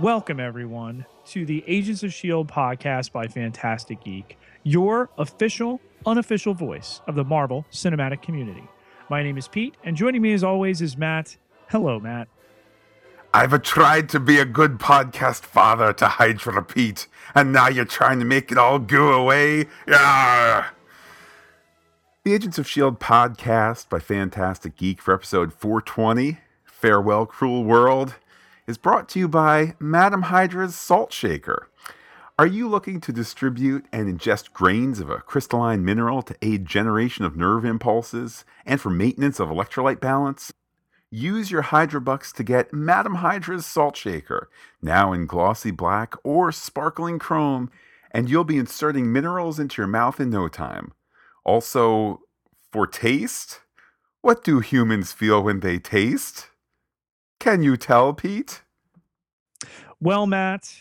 [0.00, 2.52] Welcome, everyone, to the Agents of S.H.I.E.L.D.
[2.52, 8.62] podcast by Phantastic Geek, your official, unofficial voice of the Marvel cinematic community.
[9.10, 11.36] My name is Pete, and joining me as always is Matt.
[11.70, 12.28] Hello, Matt.
[13.34, 18.20] I've tried to be a good podcast father to Hydra Pete, and now you're trying
[18.20, 19.66] to make it all go away?
[19.88, 20.66] Yarr!
[22.22, 22.98] The Agents of S.H.I.E.L.D.
[22.98, 28.14] podcast by Phantastic Geek for episode 420, Farewell Cruel World,
[28.68, 31.70] is brought to you by Madam Hydra's Salt Shaker.
[32.38, 37.24] Are you looking to distribute and ingest grains of a crystalline mineral to aid generation
[37.24, 40.52] of nerve impulses and for maintenance of electrolyte balance?
[41.10, 44.50] Use your Hydra Bucks to get Madam Hydra's Salt Shaker,
[44.82, 47.70] now in glossy black or sparkling chrome,
[48.10, 50.92] and you'll be inserting minerals into your mouth in no time.
[51.42, 52.20] Also,
[52.70, 53.60] for taste,
[54.20, 56.48] what do humans feel when they taste?
[57.38, 58.62] Can you tell, Pete?
[60.00, 60.72] Well, Matt,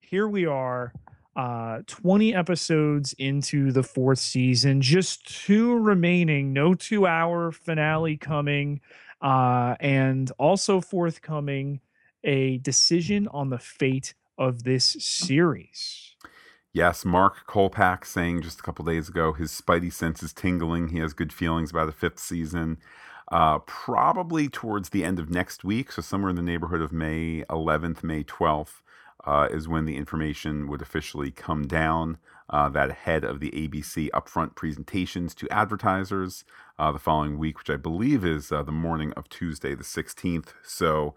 [0.00, 0.92] here we are,
[1.36, 8.80] uh, 20 episodes into the fourth season, just two remaining, no two hour finale coming,
[9.20, 11.80] uh, and also forthcoming
[12.24, 16.16] a decision on the fate of this series.
[16.72, 20.88] Yes, Mark Kolpak saying just a couple days ago his spidey sense is tingling.
[20.88, 22.78] He has good feelings about the fifth season.
[23.30, 27.42] Uh, probably towards the end of next week, so somewhere in the neighborhood of May
[27.50, 28.82] 11th, May 12th,
[29.24, 32.18] uh, is when the information would officially come down.
[32.48, 36.44] Uh, that ahead of the ABC upfront presentations to advertisers
[36.78, 40.50] uh, the following week, which I believe is uh, the morning of Tuesday, the 16th.
[40.62, 41.16] So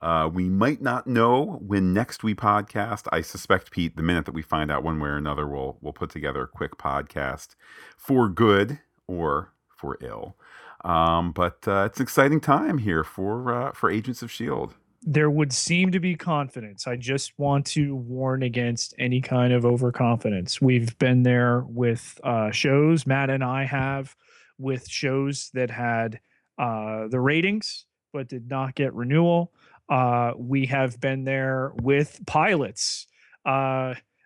[0.00, 3.06] uh, we might not know when next we podcast.
[3.12, 5.92] I suspect, Pete, the minute that we find out one way or another, we'll we'll
[5.92, 7.54] put together a quick podcast
[7.96, 10.36] for good or for ill.
[10.84, 14.74] Um, but uh, it's an exciting time here for uh, for Agents of Shield.
[15.02, 16.86] There would seem to be confidence.
[16.86, 20.60] I just want to warn against any kind of overconfidence.
[20.60, 23.06] We've been there with uh, shows.
[23.06, 24.14] Matt and I have
[24.58, 26.20] with shows that had
[26.58, 29.52] uh, the ratings but did not get renewal.
[29.88, 33.06] Uh, we have been there with pilots.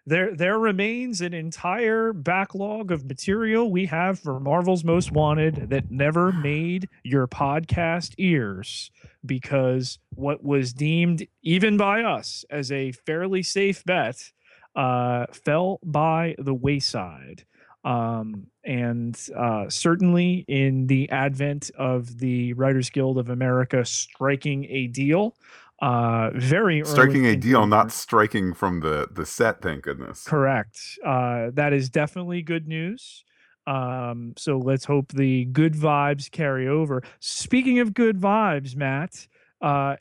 [0.07, 5.91] There there remains an entire backlog of material we have for Marvel's Most Wanted that
[5.91, 8.91] never made your podcast ears
[9.25, 14.31] because what was deemed even by us as a fairly safe bet
[14.77, 17.45] uh, fell by the wayside.
[17.85, 24.87] Um, and uh, certainly in the advent of the Writers Guild of America striking a
[24.87, 25.37] deal,
[25.85, 30.25] uh very striking a deal not striking from the the set thank goodness.
[30.25, 30.81] Correct.
[31.05, 33.25] Uh that is definitely good news.
[33.67, 37.03] Um so let's hope the good vibes carry over.
[37.21, 39.27] Speaking of good vibes matt
[39.61, 39.97] uh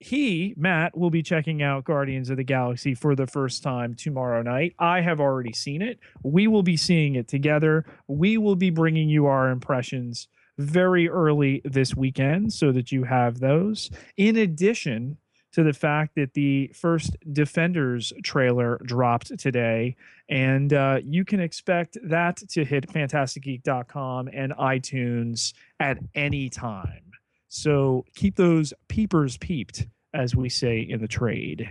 [0.00, 4.42] he matt will be checking out guardians of the galaxy for the first time tomorrow
[4.42, 4.74] night.
[4.78, 5.98] I have already seen it.
[6.22, 7.86] We will be seeing it together.
[8.06, 10.28] We will be bringing you our impressions
[10.58, 13.90] very early this weekend so that you have those.
[14.16, 15.16] In addition
[15.52, 19.96] to the fact that the first Defenders trailer dropped today,
[20.28, 27.12] and uh, you can expect that to hit phantasticgeek.com and iTunes at any time.
[27.48, 31.68] So keep those peepers peeped, as we say in the trade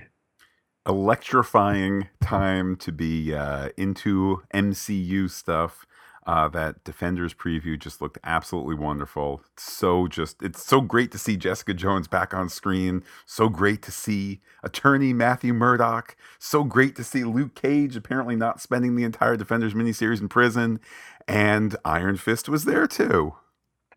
[0.88, 5.86] electrifying time to be uh, into MCU stuff.
[6.28, 9.42] Uh, that Defenders preview just looked absolutely wonderful.
[9.58, 13.04] So just it's so great to see Jessica Jones back on screen.
[13.26, 16.16] So great to see attorney Matthew Murdock.
[16.38, 20.80] So great to see Luke Cage apparently not spending the entire Defenders miniseries in prison,
[21.28, 23.34] and Iron Fist was there too.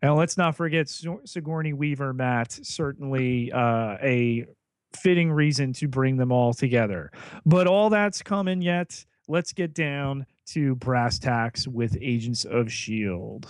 [0.01, 0.89] And let's not forget
[1.25, 2.53] Sigourney Weaver, Matt.
[2.53, 4.47] Certainly uh, a
[4.95, 7.11] fitting reason to bring them all together.
[7.47, 9.05] But all that's coming yet.
[9.29, 13.49] Let's get down to brass tacks with Agents of S.H.I.E.L.D.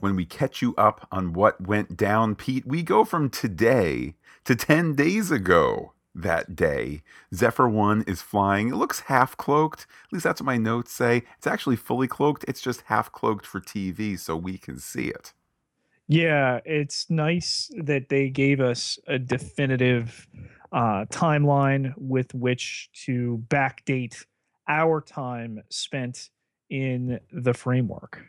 [0.00, 4.56] When we catch you up on what went down, Pete, we go from today to
[4.56, 7.02] 10 days ago that day.
[7.34, 8.68] Zephyr 1 is flying.
[8.68, 9.86] It looks half cloaked.
[10.06, 11.22] At least that's what my notes say.
[11.38, 12.44] It's actually fully cloaked.
[12.48, 15.32] It's just half cloaked for TV so we can see it.
[16.08, 20.26] Yeah, it's nice that they gave us a definitive
[20.72, 24.24] uh, timeline with which to backdate
[24.68, 26.30] our time spent
[26.70, 28.22] in the framework.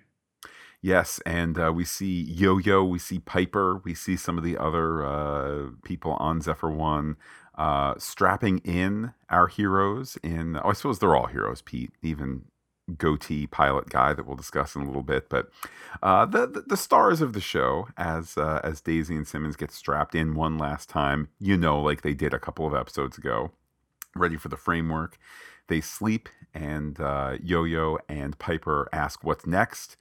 [0.82, 4.58] Yes, and uh, we see Yo Yo, we see Piper, we see some of the
[4.58, 7.16] other uh, people on Zephyr One
[7.58, 10.18] uh, strapping in our heroes.
[10.24, 11.92] In oh, I suppose they're all heroes, Pete.
[12.02, 12.44] Even
[12.98, 15.30] goatee pilot guy that we'll discuss in a little bit.
[15.30, 15.50] But
[16.02, 20.16] uh, the, the, stars of the show, as uh, as Daisy and Simmons get strapped
[20.16, 23.52] in one last time, you know, like they did a couple of episodes ago,
[24.16, 25.18] ready for the framework.
[25.68, 29.98] They sleep, and uh, Yo Yo and Piper ask what's next.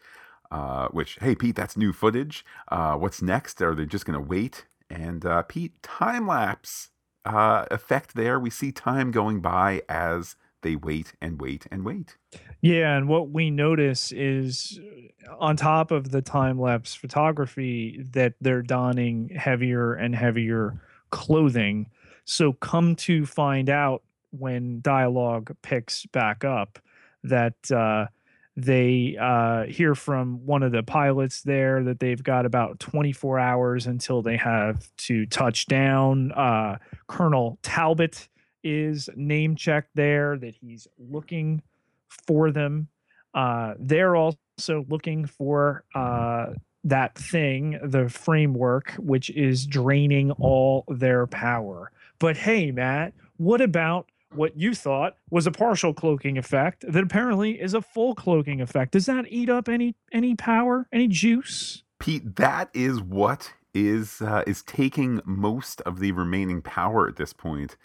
[0.50, 2.44] Uh, which, hey, Pete, that's new footage.
[2.68, 3.62] Uh, what's next?
[3.62, 4.66] Are they just going to wait?
[4.90, 6.90] And uh, Pete, time lapse
[7.24, 8.38] effect there.
[8.38, 12.16] We see time going by as they wait and wait and wait.
[12.60, 14.80] Yeah, and what we notice is
[15.28, 20.80] uh, on top of the time lapse photography that they're donning heavier and heavier
[21.10, 21.90] clothing.
[22.24, 26.78] So come to find out when dialogue picks back up
[27.24, 28.06] that uh,
[28.56, 33.86] they uh, hear from one of the pilots there that they've got about 24 hours
[33.86, 36.32] until they have to touch down.
[36.32, 38.28] Uh, Colonel Talbot
[38.62, 41.62] is name checked there that he's looking
[42.26, 42.88] for them.
[43.34, 46.52] Uh, they're also looking for uh,
[46.84, 51.90] that thing, the framework, which is draining all their power.
[52.18, 57.60] But hey, Matt, what about what you thought was a partial cloaking effect that apparently
[57.60, 58.92] is a full cloaking effect?
[58.92, 61.82] Does that eat up any any power, any juice?
[61.98, 67.32] Pete, that is what is uh, is taking most of the remaining power at this
[67.32, 67.76] point.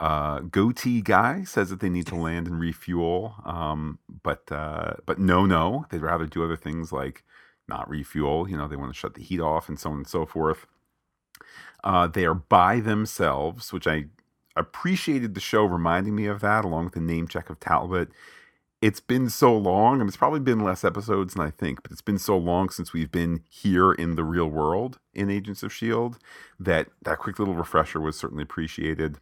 [0.00, 5.18] Uh, goatee guy says that they need to land and refuel, um, but uh, but
[5.18, 7.24] no, no, they'd rather do other things like
[7.68, 8.48] not refuel.
[8.48, 10.66] You know, they want to shut the heat off and so on and so forth.
[11.82, 14.06] Uh, they are by themselves, which I
[14.56, 18.10] appreciated the show reminding me of that, along with the name check of Talbot.
[18.80, 22.00] It's been so long, and it's probably been less episodes than I think, but it's
[22.02, 26.18] been so long since we've been here in the real world in Agents of S.H.I.E.L.D.
[26.60, 29.18] that that quick little refresher was certainly appreciated.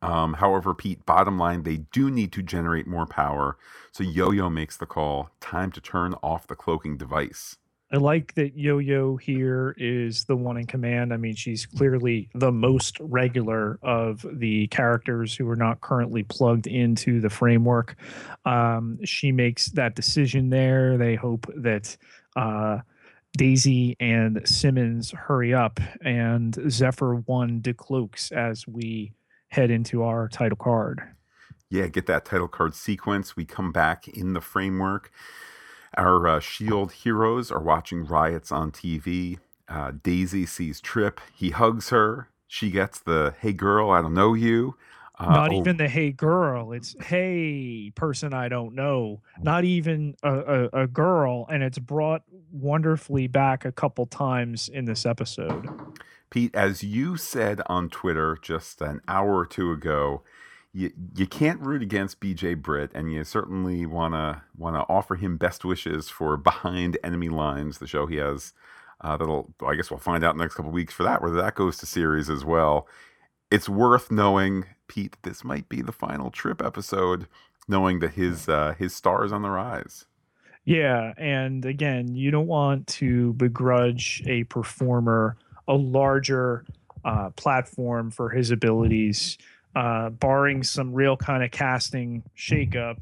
[0.00, 3.56] Um, however, Pete, bottom line, they do need to generate more power.
[3.90, 7.56] So Yo Yo makes the call time to turn off the cloaking device.
[7.92, 11.12] I like that Yo Yo here is the one in command.
[11.12, 16.66] I mean, she's clearly the most regular of the characters who are not currently plugged
[16.66, 17.96] into the framework.
[18.46, 20.96] Um, she makes that decision there.
[20.96, 21.96] They hope that.
[22.34, 22.78] Uh,
[23.34, 29.12] Daisy and Simmons hurry up, and Zephyr one decloaks as we
[29.52, 31.02] head into our title card.
[31.68, 33.36] Yeah, get that title card sequence.
[33.36, 35.12] We come back in the framework.
[35.96, 39.38] Our uh, Shield heroes are watching riots on TV.
[39.68, 41.20] Uh, Daisy sees Trip.
[41.34, 42.28] He hugs her.
[42.46, 44.76] She gets the "Hey girl, I don't know you."
[45.18, 50.14] Uh, Not oh, even the "Hey girl." It's "Hey person, I don't know." Not even
[50.22, 55.68] a, a, a girl, and it's brought wonderfully back a couple times in this episode.
[56.32, 60.22] Pete, as you said on Twitter just an hour or two ago,
[60.72, 65.62] you you can't root against BJ Britt, and you certainly wanna wanna offer him best
[65.62, 68.54] wishes for Behind Enemy Lines, the show he has.
[69.02, 71.36] Uh, that'll I guess we'll find out in the next couple weeks for that whether
[71.36, 72.88] that goes to series as well.
[73.50, 77.26] It's worth knowing, Pete, this might be the final trip episode,
[77.68, 80.06] knowing that his uh, his star is on the rise.
[80.64, 85.36] Yeah, and again, you don't want to begrudge a performer
[85.72, 86.64] a larger
[87.04, 89.38] uh, platform for his abilities.
[89.74, 92.98] Uh, barring some real kind of casting shakeup,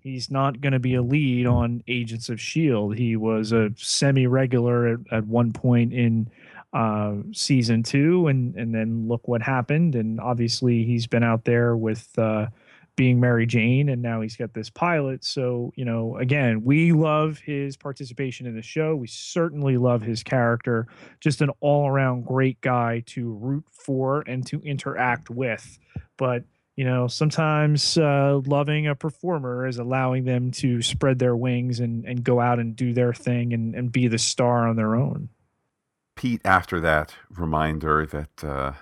[0.00, 2.98] he's not going to be a lead on Agents of Shield.
[2.98, 6.28] He was a semi-regular at, at one point in
[6.74, 9.94] uh, season two, and and then look what happened.
[9.94, 12.46] And obviously, he's been out there with uh,
[13.02, 15.24] being Mary Jane, and now he's got this pilot.
[15.24, 18.94] So, you know, again, we love his participation in the show.
[18.94, 20.86] We certainly love his character.
[21.18, 25.80] Just an all around great guy to root for and to interact with.
[26.16, 26.44] But,
[26.76, 32.04] you know, sometimes uh, loving a performer is allowing them to spread their wings and,
[32.04, 35.28] and go out and do their thing and, and be the star on their own.
[36.14, 38.74] Pete, after that reminder that, uh,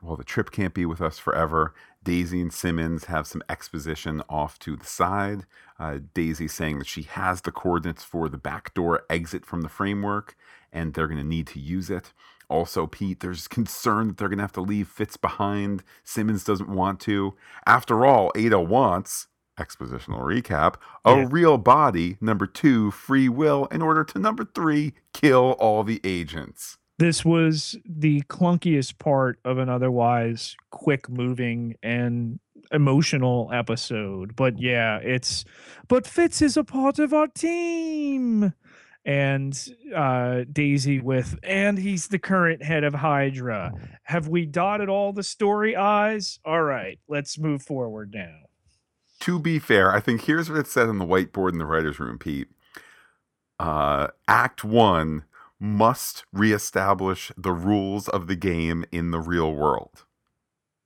[0.00, 1.74] well, the trip can't be with us forever
[2.06, 5.44] Daisy and Simmons have some exposition off to the side.
[5.76, 10.36] Uh, Daisy saying that she has the coordinates for the backdoor exit from the framework
[10.72, 12.12] and they're going to need to use it.
[12.48, 15.82] Also, Pete, there's concern that they're going to have to leave Fitz behind.
[16.04, 17.34] Simmons doesn't want to.
[17.66, 19.26] After all, Aida wants,
[19.58, 21.26] expositional recap, a yeah.
[21.28, 26.78] real body, number two, free will, in order to number three, kill all the agents
[26.98, 32.40] this was the clunkiest part of an otherwise quick moving and
[32.72, 34.34] emotional episode.
[34.34, 35.44] But yeah, it's
[35.88, 38.54] but Fitz is a part of our team.
[39.04, 39.56] And
[39.94, 43.72] uh, Daisy with, and he's the current head of Hydra.
[44.02, 46.40] Have we dotted all the story I's?
[46.44, 48.34] All right, let's move forward now.
[49.20, 52.00] to be fair, I think here's what it said on the whiteboard in the writers'
[52.00, 52.48] room, Pete.
[53.60, 55.22] Uh, Act one
[55.58, 60.04] must reestablish the rules of the game in the real world.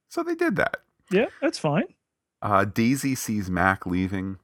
[0.09, 0.79] So they did that.
[1.11, 1.95] Yeah, that's fine.
[2.43, 4.39] Uh, Daisy sees Mac leaving.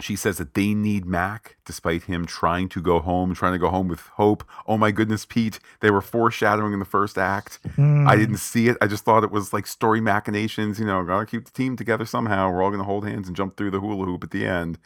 [0.00, 3.68] She says that they need Mac, despite him trying to go home, trying to go
[3.68, 4.42] home with hope.
[4.66, 7.60] Oh my goodness, Pete, they were foreshadowing in the first act.
[7.64, 8.08] I Hmm.
[8.18, 8.76] didn't see it.
[8.80, 10.80] I just thought it was like story machinations.
[10.80, 12.50] You know, gotta keep the team together somehow.
[12.50, 14.78] We're all gonna hold hands and jump through the hula hoop at the end.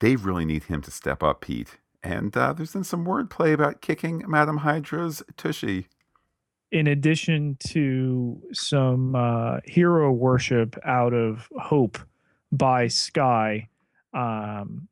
[0.00, 1.78] They really need him to step up, Pete.
[2.02, 5.88] And uh, there's been some wordplay about kicking Madame Hydra's tushy.
[6.72, 11.98] in addition to some uh, hero worship out of hope
[12.52, 13.68] by Skye,
[14.14, 14.88] um,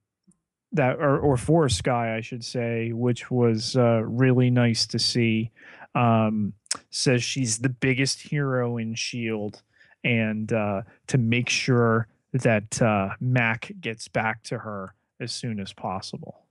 [0.72, 5.50] that or, or for Skye, I should say, which was uh, really nice to see.
[5.94, 6.52] Um,
[6.90, 9.62] says she's the biggest hero in Shield,
[10.04, 15.72] and uh, to make sure that uh, Mac gets back to her as soon as
[15.72, 16.42] possible.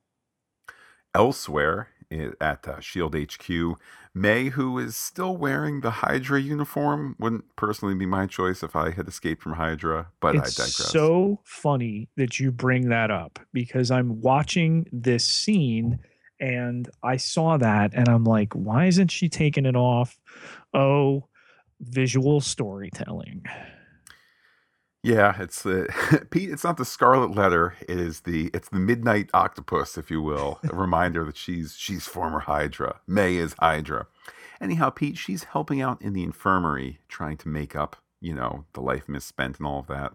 [1.18, 1.90] Elsewhere
[2.40, 3.50] at uh, Shield HQ,
[4.14, 8.92] May, who is still wearing the Hydra uniform, wouldn't personally be my choice if I
[8.92, 10.92] had escaped from Hydra, but I it's digress.
[10.92, 16.00] so funny that you bring that up because I'm watching this scene
[16.40, 20.20] and I saw that and I'm like, why isn't she taking it off?
[20.74, 21.28] Oh,
[21.82, 23.44] visual storytelling.
[25.08, 25.88] Yeah, it's the
[26.32, 26.50] Pete.
[26.52, 27.76] It's not the Scarlet Letter.
[27.88, 30.60] It is the it's the Midnight Octopus, if you will.
[30.70, 33.00] A reminder that she's she's former Hydra.
[33.08, 34.08] May is Hydra.
[34.60, 38.82] Anyhow, Pete, she's helping out in the infirmary, trying to make up, you know, the
[38.82, 40.14] life misspent and all of that.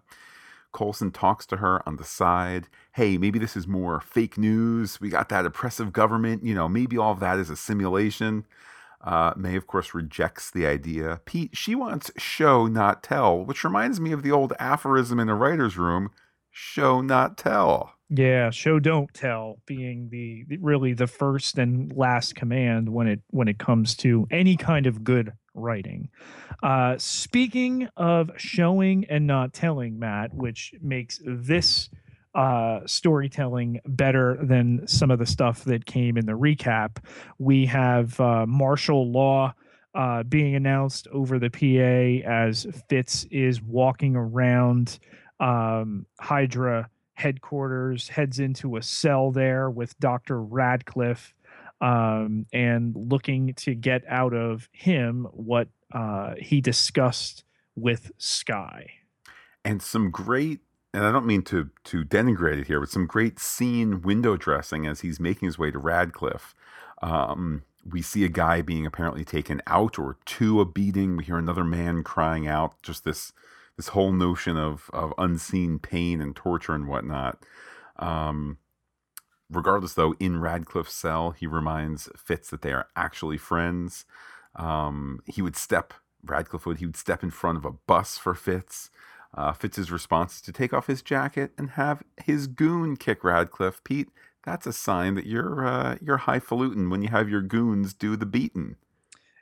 [0.75, 2.69] Coulson talks to her on the side.
[2.95, 5.01] Hey, maybe this is more fake news.
[5.01, 6.45] We got that oppressive government.
[6.45, 8.45] You know, maybe all of that is a simulation.
[9.03, 11.21] Uh, May, of course, rejects the idea.
[11.25, 15.35] Pete, she wants show, not tell, which reminds me of the old aphorism in the
[15.35, 16.11] writer's room
[16.53, 17.95] show, not tell.
[18.15, 23.49] Yeah, show don't tell being the really the first and last command when it when
[23.49, 26.11] it comes to any kind of good writing.
[26.63, 31.89] Uh, speaking of showing and not telling, Matt, which makes this
[32.35, 36.97] uh, storytelling better than some of the stuff that came in the recap,
[37.39, 39.55] we have uh, martial law.
[39.95, 44.99] Uh, being announced over the PA as Fitz is walking around
[45.39, 50.43] um, Hydra headquarters, heads into a cell there with Dr.
[50.43, 51.35] Radcliffe,
[51.81, 57.45] um, and looking to get out of him what uh, he discussed
[57.77, 58.91] with Skye.
[59.65, 60.61] And some great,
[60.95, 64.87] and I don't mean to to denigrate it here, but some great scene window dressing
[64.87, 66.55] as he's making his way to Radcliffe.
[67.01, 71.17] Um, we see a guy being apparently taken out or to a beating.
[71.17, 72.81] We hear another man crying out.
[72.83, 73.33] Just this
[73.77, 77.43] this whole notion of of unseen pain and torture and whatnot.
[77.99, 78.59] Um,
[79.51, 84.05] regardless, though, in Radcliffe's cell, he reminds Fitz that they are actually friends.
[84.57, 85.95] Um, he would step
[86.25, 88.91] Radcliffe would he would step in front of a bus for Fitz.
[89.35, 93.83] Uh, Fitz's response is to take off his jacket and have his goon kick Radcliffe.
[93.85, 94.09] Pete,
[94.45, 98.27] that's a sign that you're uh, you're highfalutin when you have your goons do the
[98.27, 98.77] beating.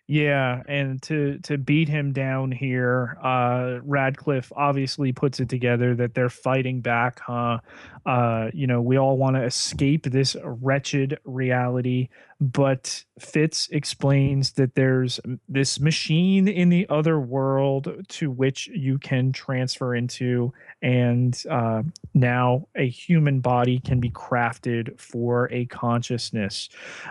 [0.07, 6.15] Yeah, and to to beat him down here, uh, Radcliffe obviously puts it together that
[6.15, 7.59] they're fighting back, huh?
[8.05, 12.09] Uh, you know, we all want to escape this wretched reality,
[12.41, 19.31] but Fitz explains that there's this machine in the other world to which you can
[19.31, 21.83] transfer into, and uh,
[22.15, 26.71] now a human body can be crafted for a consciousness.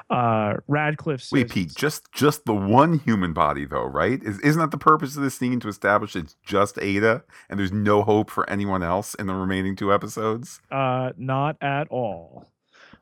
[0.09, 4.23] Uh, Radcliffe says Wait, Pete, just just the one human body though, right?
[4.23, 7.71] Is, isn't that the purpose of this scene to establish it's just Aida and there's
[7.71, 10.59] no hope for anyone else in the remaining two episodes?
[10.71, 12.47] Uh, not at all.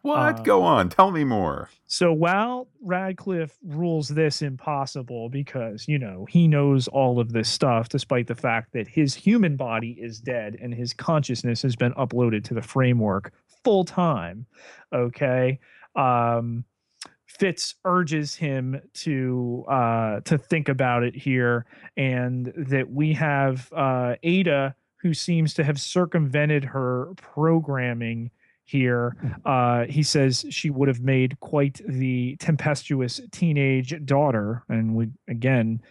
[0.01, 0.39] What?
[0.39, 1.69] Uh, Go on, tell me more.
[1.87, 7.89] So while Radcliffe rules this impossible because, you know, he knows all of this stuff,
[7.89, 12.43] despite the fact that his human body is dead and his consciousness has been uploaded
[12.45, 14.45] to the framework full time.
[14.93, 15.59] Okay.
[15.95, 16.63] Um,
[17.25, 24.15] Fitz urges him to uh, to think about it here, and that we have uh,
[24.23, 28.31] Aida, who seems to have circumvented her programming
[28.67, 29.15] here.
[29.45, 35.81] Uh, he says she would have made quite the tempestuous teenage daughter, and we again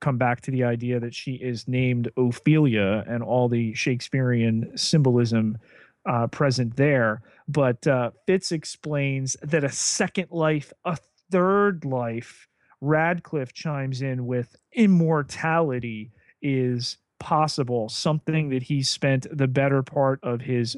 [0.00, 5.58] come back to the idea that she is named Ophelia and all the Shakespearean symbolism
[6.04, 7.22] uh, present there.
[7.48, 10.98] But uh, Fitz explains that a second life, a
[11.30, 12.48] third life,
[12.80, 16.12] Radcliffe chimes in with immortality
[16.42, 20.76] is possible something that he spent the better part of his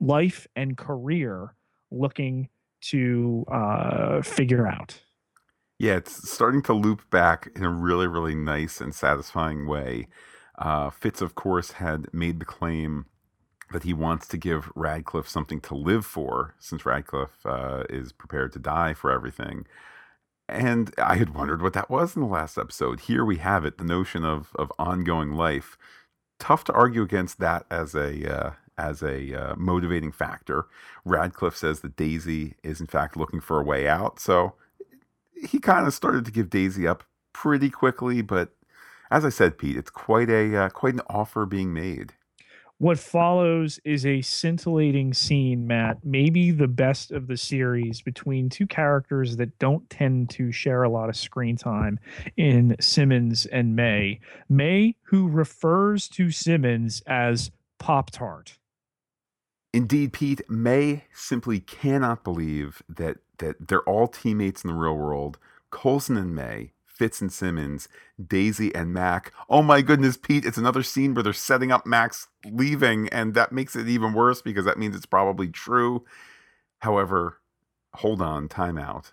[0.00, 1.54] life and career
[1.90, 2.48] looking
[2.82, 5.00] to uh, figure out.
[5.78, 10.08] Yeah, it's starting to loop back in a really, really nice and satisfying way.
[10.56, 13.06] Uh, Fitz, of course, had made the claim
[13.72, 18.52] that he wants to give Radcliffe something to live for, since Radcliffe uh, is prepared
[18.52, 19.66] to die for everything.
[20.48, 23.00] And I had wondered what that was in the last episode.
[23.00, 25.76] Here we have it, the notion of of ongoing life.
[26.38, 30.66] Tough to argue against that as a uh, as a uh, motivating factor.
[31.04, 34.54] Radcliffe says that Daisy is in fact looking for a way out, so
[35.34, 38.22] he kind of started to give Daisy up pretty quickly.
[38.22, 38.50] But
[39.10, 42.14] as I said, Pete, it's quite a uh, quite an offer being made.
[42.78, 48.66] What follows is a scintillating scene, Matt, maybe the best of the series between two
[48.66, 52.00] characters that don't tend to share a lot of screen time
[52.36, 54.18] in Simmons and May.
[54.48, 58.58] May, who refers to Simmons as Pop Tart.
[59.74, 65.38] Indeed, Pete, May simply cannot believe that that they're all teammates in the real world.
[65.70, 67.88] Coulson and May Fitz and Simmons,
[68.24, 69.32] Daisy and Mac.
[69.50, 73.50] Oh my goodness, Pete, it's another scene where they're setting up Mac's leaving, and that
[73.50, 76.04] makes it even worse because that means it's probably true.
[76.78, 77.40] However,
[77.94, 79.10] hold on, timeout.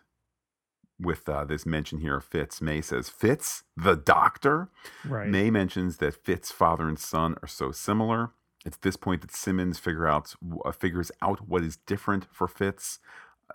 [0.99, 4.69] With uh, this mention here of Fitz, May says, Fitz, the doctor?
[5.03, 5.27] Right.
[5.27, 8.29] May mentions that Fitz, father and son, are so similar.
[8.65, 12.99] It's this point that Simmons figure out, uh, figures out what is different for Fitz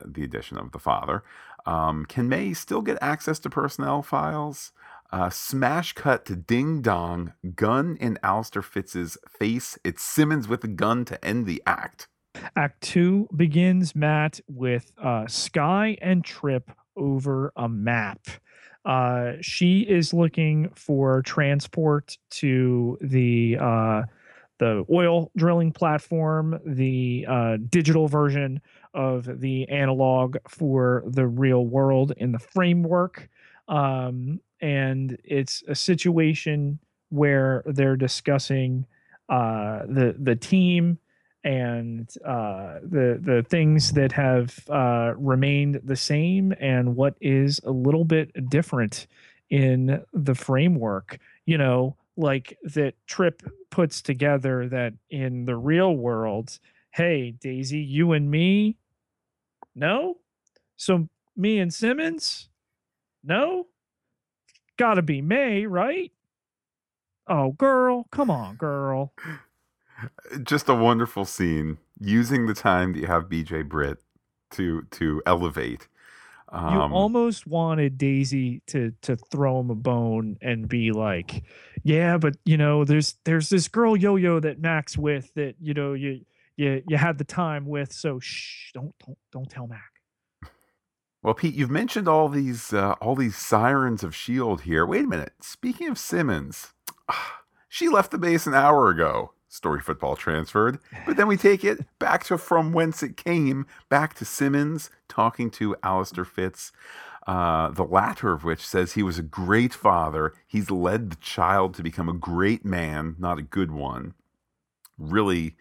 [0.04, 1.22] the addition of the father.
[1.64, 4.72] Um, can May still get access to personnel files?
[5.12, 9.78] Uh, smash cut to ding dong, gun in Alistair Fitz's face.
[9.84, 12.08] It's Simmons with a gun to end the act.
[12.56, 18.20] Act two begins, Matt, with uh, Skye and Trip over a map.
[18.84, 24.02] Uh, she is looking for transport to the uh,
[24.58, 28.60] the oil drilling platform, the uh, digital version
[28.94, 33.28] of the analog for the real world in the framework.
[33.68, 36.78] Um, and it's a situation
[37.10, 38.86] where they're discussing
[39.28, 40.98] uh, the the team
[41.44, 47.70] and uh, the the things that have uh, remained the same and what is a
[47.70, 49.06] little bit different
[49.50, 51.18] in the framework.
[51.44, 56.58] You know, like that Trip puts together that in the real world,
[56.92, 58.76] hey, Daisy, you and me,
[59.74, 60.18] no?
[60.76, 62.48] So me and Simmons,
[63.22, 63.66] no?
[64.78, 66.12] Gotta be May, right?
[67.28, 69.12] Oh, girl, come on, girl.
[70.42, 73.98] Just a wonderful scene using the time that you have BJ Britt
[74.52, 75.88] to to elevate
[76.50, 81.42] um, you almost wanted Daisy to to throw him a bone and be like,
[81.86, 85.94] "Yeah, but you know, there's there's this girl Yo-Yo that Mac's with that you know
[85.94, 86.20] you
[86.56, 89.92] you you had the time with, so shh, don't don't don't tell Mac."
[91.22, 94.86] Well, Pete, you've mentioned all these uh, all these sirens of Shield here.
[94.86, 95.32] Wait a minute.
[95.40, 96.72] Speaking of Simmons,
[97.68, 100.78] she left the base an hour ago story football transferred.
[101.06, 105.50] But then we take it back to from whence it came, back to Simmons talking
[105.52, 106.72] to Alistair Fitz.
[107.26, 110.32] Uh, the latter of which says he was a great father.
[110.46, 114.14] He's led the child to become a great man, not a good one.
[114.96, 115.56] Really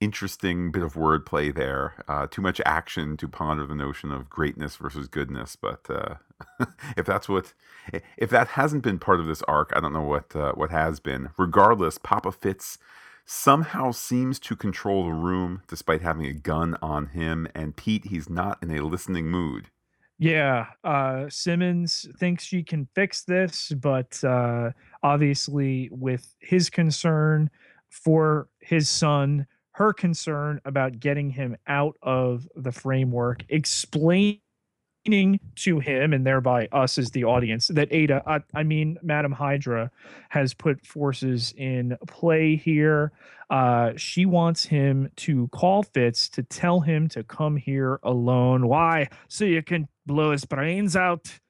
[0.00, 2.02] interesting bit of wordplay there.
[2.08, 5.56] Uh, too much action to ponder the notion of greatness versus goodness.
[5.56, 6.14] But uh,
[6.96, 7.52] if that's what,
[8.16, 11.00] if that hasn't been part of this arc, I don't know what uh, what has
[11.00, 11.28] been.
[11.36, 12.78] Regardless, Papa Fitz
[13.26, 17.46] somehow seems to control the room despite having a gun on him.
[17.54, 19.68] And Pete, he's not in a listening mood.
[20.22, 27.48] Yeah, uh, Simmons thinks she can fix this, but uh, obviously, with his concern
[27.88, 33.44] for his son, her concern about getting him out of the framework,
[35.04, 39.32] explain to him and thereby us as the audience that Aida, I, I, mean, Madam
[39.32, 39.90] Hydra
[40.28, 43.12] has put forces in play here.
[43.48, 48.68] Uh, she wants him to call Fitz to tell him to come here alone.
[48.68, 49.08] Why?
[49.28, 51.40] So you can blow his brains out?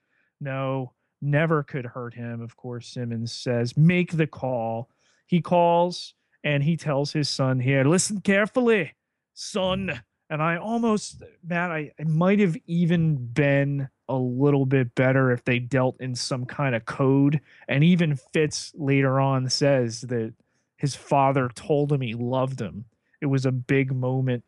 [0.41, 2.41] No, never could hurt him.
[2.41, 4.89] Of course, Simmons says, make the call.
[5.27, 8.95] He calls and he tells his son here, listen carefully,
[9.35, 15.33] son and I almost, Matt, I, I might have even been a little bit better
[15.33, 17.41] if they dealt in some kind of code.
[17.69, 20.33] And even Fitz later on says that
[20.77, 22.85] his father told him he loved him.
[23.21, 24.45] It was a big moment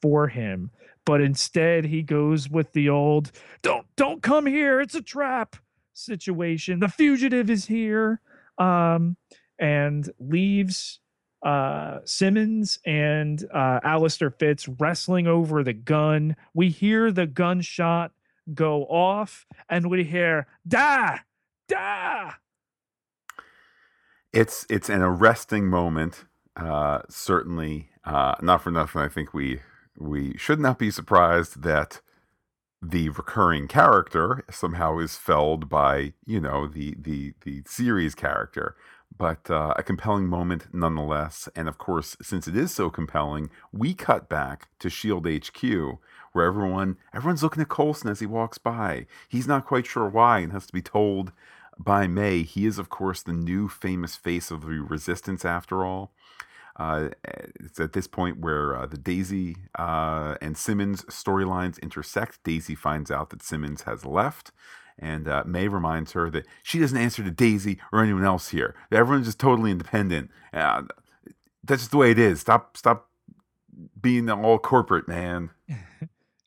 [0.00, 0.70] for him.
[1.04, 5.56] But instead he goes with the old don't don't come here, it's a trap
[5.92, 6.78] situation.
[6.78, 8.20] The fugitive is here.
[8.56, 9.16] Um
[9.58, 11.00] and leaves
[11.44, 16.36] uh, Simmons and uh, Alistair Fitz wrestling over the gun.
[16.54, 18.12] We hear the gunshot
[18.52, 21.18] go off, and we hear "da
[21.68, 22.32] da."
[24.32, 26.24] It's it's an arresting moment.
[26.56, 29.02] Uh, certainly, uh, not for nothing.
[29.02, 29.60] I think we
[29.96, 32.00] we should not be surprised that
[32.82, 38.76] the recurring character somehow is felled by you know the the the series character
[39.16, 41.48] but uh, a compelling moment nonetheless.
[41.54, 45.62] And of course since it is so compelling we cut back to shield hq
[46.32, 49.06] where everyone everyone's looking at coulson as he walks by.
[49.28, 51.32] He's not quite sure why and has to be told
[51.78, 52.42] by may.
[52.42, 56.12] He is of course the new famous face of the resistance after all.
[56.76, 57.10] Uh,
[57.60, 62.42] it's at this point where uh, the Daisy uh, and Simmons storylines intersect.
[62.42, 64.50] Daisy finds out that Simmons has left,
[64.98, 68.74] and uh, May reminds her that she doesn't answer to Daisy or anyone else here.
[68.90, 70.30] Everyone's just totally independent.
[70.52, 70.82] Uh,
[71.62, 72.40] that's just the way it is.
[72.40, 73.10] Stop, stop
[74.00, 75.50] being all corporate, man.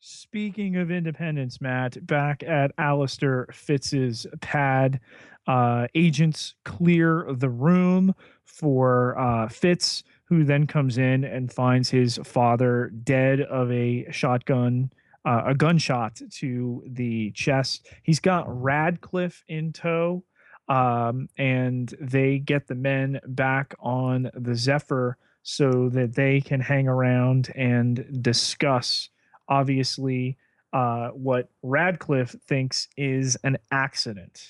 [0.00, 5.00] Speaking of independence, Matt, back at Alistair Fitz's pad,
[5.46, 12.18] uh, agents clear the room for uh, Fitz who then comes in and finds his
[12.22, 14.92] father dead of a shotgun,
[15.28, 17.86] uh, a gunshot to the chest.
[18.02, 20.24] He's got Radcliffe in tow,
[20.70, 26.88] um, and they get the men back on the Zephyr so that they can hang
[26.88, 29.10] around and discuss,
[29.50, 30.38] obviously,
[30.72, 34.48] uh, what Radcliffe thinks is an accident.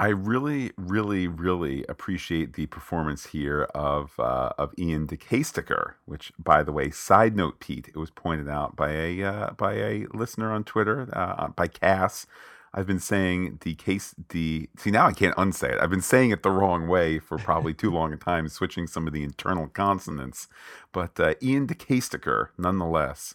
[0.00, 6.32] I really, really, really appreciate the performance here of uh, of Iain De Caestecker, which,
[6.38, 10.06] by the way, side note, Pete, it was pointed out by a uh, by a
[10.14, 12.26] listener on Twitter, uh, by Cass.
[12.72, 15.78] I've been saying the case the see now I can't unsay it.
[15.82, 19.06] I've been saying it the wrong way for probably too long a time, switching some
[19.06, 20.48] of the internal consonants.
[20.92, 23.34] But uh, Iain De Caestecker, nonetheless,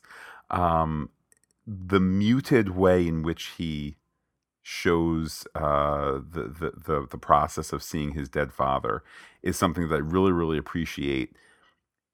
[0.49, 1.11] um,
[1.67, 3.97] the muted way in which he
[4.67, 9.03] shows uh, the, the, the the process of seeing his dead father
[9.43, 11.35] is something that I really really appreciate.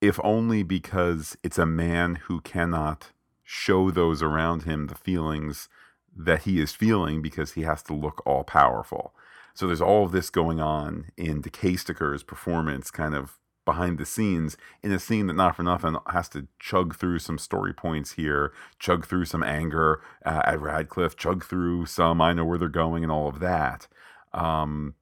[0.01, 5.69] If only because it's a man who cannot show those around him the feelings
[6.13, 9.13] that he is feeling because he has to look all powerful.
[9.53, 14.05] So there's all of this going on in De Caestecker's performance, kind of behind the
[14.05, 18.13] scenes in a scene that not for nothing has to chug through some story points
[18.13, 22.69] here chug through some anger uh, at radcliffe chug through some i know where they're
[22.69, 23.87] going and all of that.
[24.33, 24.95] Um,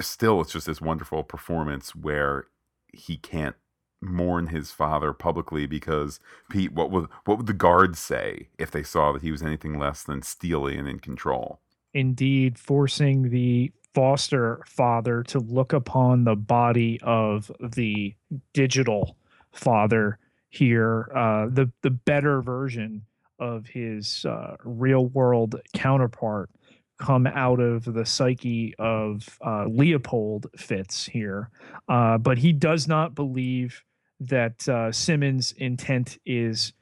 [0.00, 2.46] still it's just this wonderful performance where
[2.92, 3.56] he can't
[4.00, 6.18] mourn his father publicly because
[6.50, 9.78] pete what would what would the guards say if they saw that he was anything
[9.78, 11.60] less than steely and in control?
[11.94, 18.14] Indeed forcing the foster father to look upon the body of the
[18.52, 19.16] digital
[19.52, 23.04] father here, uh, the the better version
[23.38, 26.50] of his uh, real world counterpart,
[26.98, 31.50] come out of the psyche of uh, Leopold Fitz here,
[31.88, 33.82] uh, but he does not believe
[34.20, 36.72] that uh, Simmons' intent is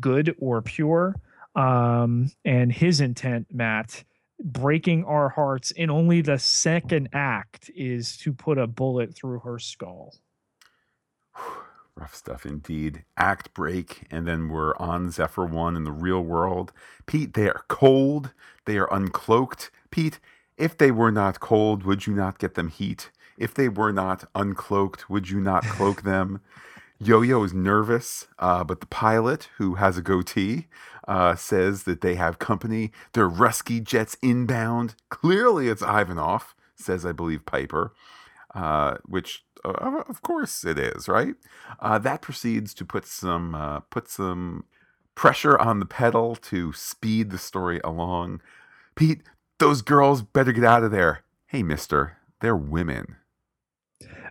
[0.00, 1.14] good or pure,
[1.54, 4.04] um, and his intent, Matt,
[4.40, 9.58] breaking our hearts in only the second act is to put a bullet through her
[9.58, 10.14] skull.
[11.96, 13.04] Rough stuff indeed.
[13.16, 16.72] Act break, and then we're on Zephyr 1 in the real world.
[17.06, 18.32] Pete, they are cold.
[18.66, 19.70] They are uncloaked.
[19.90, 20.20] Pete,
[20.56, 23.10] if they were not cold, would you not get them heat?
[23.36, 26.40] If they were not uncloaked, would you not cloak them?
[27.00, 30.66] Yo Yo is nervous, uh, but the pilot, who has a goatee,
[31.06, 32.90] uh, says that they have company.
[33.12, 34.96] They're rescue jets inbound.
[35.08, 37.92] Clearly, it's Ivanov, says, I believe, Piper,
[38.52, 41.36] uh, which, uh, of course, it is, right?
[41.78, 44.64] Uh, that proceeds to put some, uh, put some
[45.14, 48.40] pressure on the pedal to speed the story along.
[48.96, 49.22] Pete,
[49.60, 51.22] those girls better get out of there.
[51.46, 53.16] Hey, mister, they're women.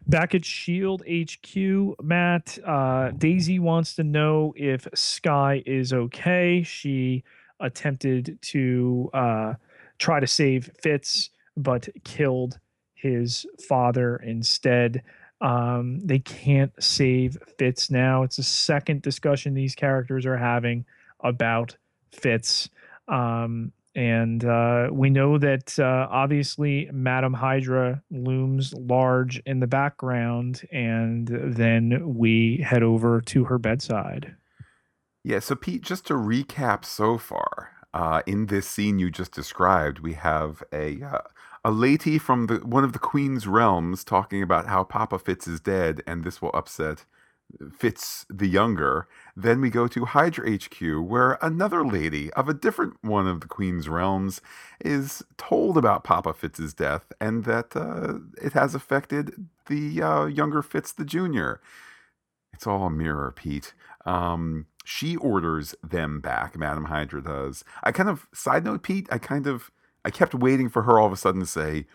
[0.08, 6.64] Back at Shield HQ, Matt, uh, Daisy wants to know if Skye is okay.
[6.64, 7.24] She
[7.60, 9.54] attempted to uh,
[10.00, 12.60] try to save Fitz, but killed
[12.94, 15.04] his father instead.
[15.42, 18.24] Um, they can't save Fitz now.
[18.24, 20.86] It's a second discussion these characters are having
[21.20, 21.76] about
[22.12, 22.70] Fitz.
[23.08, 30.62] Um, and uh, we know that uh, obviously Madam Hydra looms large in the background,
[30.72, 34.36] and then we head over to her bedside.
[35.24, 39.98] Yeah, so Pete, just to recap so far, uh, in this scene you just described,
[40.00, 41.22] we have a uh,
[41.66, 45.60] a lady from the one of the Queen's realms talking about how Papa Fitz is
[45.60, 47.06] dead and this will upset
[47.76, 49.08] Fitz the younger.
[49.40, 53.48] Then we go to Hydra HQ, where another lady of a different one of the
[53.48, 54.42] Queen's realms
[54.84, 60.64] is told about Papa Fitz's death and that uh, it has affected the uh, younger
[60.64, 61.62] Fitz the junior.
[62.52, 63.76] It's all a mirror, Pete.
[64.08, 66.58] Um, she orders them back.
[66.58, 67.64] Madam Hydra does.
[67.84, 69.08] I kind of side note, Pete.
[69.12, 69.70] I kind of
[70.04, 71.86] I kept waiting for her all of a sudden to say,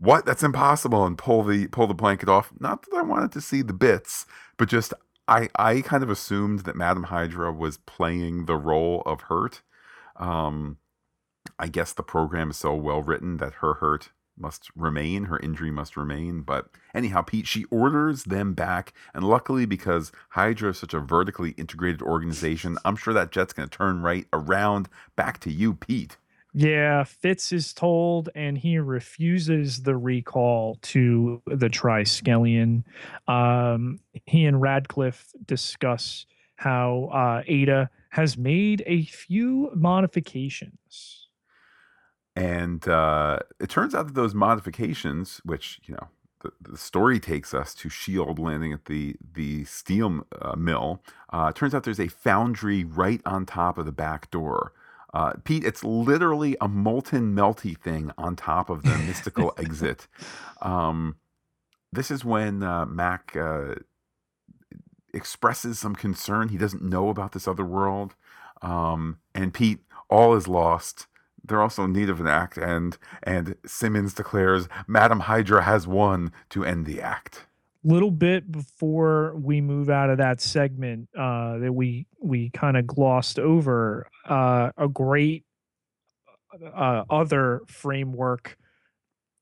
[0.00, 0.26] "What?
[0.26, 2.52] That's impossible!" and pull the pull the blanket off.
[2.58, 4.26] Not that I wanted to see the bits,
[4.56, 4.92] but just
[5.28, 9.62] I I kind of assumed that Madam Hydra was playing the role of hurt.
[10.16, 10.78] Um,
[11.58, 15.70] I guess the program is so well written that her hurt must remain, her injury
[15.70, 16.42] must remain.
[16.42, 18.92] But anyhow, Pete, she orders them back.
[19.14, 23.68] And luckily, because Hydra is such a vertically integrated organization, I'm sure that jet's going
[23.68, 26.18] to turn right around back to you, Pete.
[26.58, 32.82] Yeah, Fitz is told, and he refuses the recall to the Triskelion.
[33.28, 36.24] Um, he and Radcliffe discuss
[36.56, 41.28] how uh, Aida has made a few modifications.
[42.34, 46.08] And uh, it turns out that those modifications, which, you know,
[46.40, 51.02] the, the story takes us to Shield landing at the the steel uh, mill.
[51.30, 54.72] Uh, turns out there's a foundry right on top of the back door.
[55.16, 60.08] Uh, Pete, it's literally a molten melty thing on top of the mystical exit.
[60.60, 61.16] Um,
[61.90, 63.76] this is when uh, Mac uh,
[65.14, 66.50] expresses some concern.
[66.50, 68.14] He doesn't know about this other world.
[68.60, 69.78] Um, and Pete,
[70.10, 71.06] all is lost.
[71.42, 76.30] They're also in need of an act, and and Simmons declares Madam Hydra has won
[76.50, 77.46] to end the act
[77.86, 82.86] little bit before we move out of that segment uh, that we we kind of
[82.86, 85.44] glossed over uh, a great
[86.74, 88.58] uh, other framework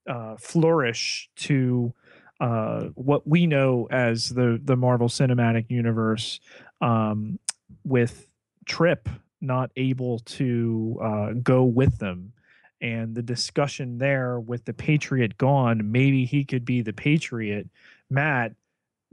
[0.08, 1.92] uh, flourish to
[2.40, 6.40] uh, what we know as the the Marvel Cinematic Universe
[6.80, 7.38] um,
[7.84, 8.28] with
[8.66, 9.08] Trip
[9.40, 12.32] not able to uh, go with them.
[12.80, 17.68] And the discussion there with the Patriot gone, maybe he could be the Patriot
[18.10, 18.52] Matt,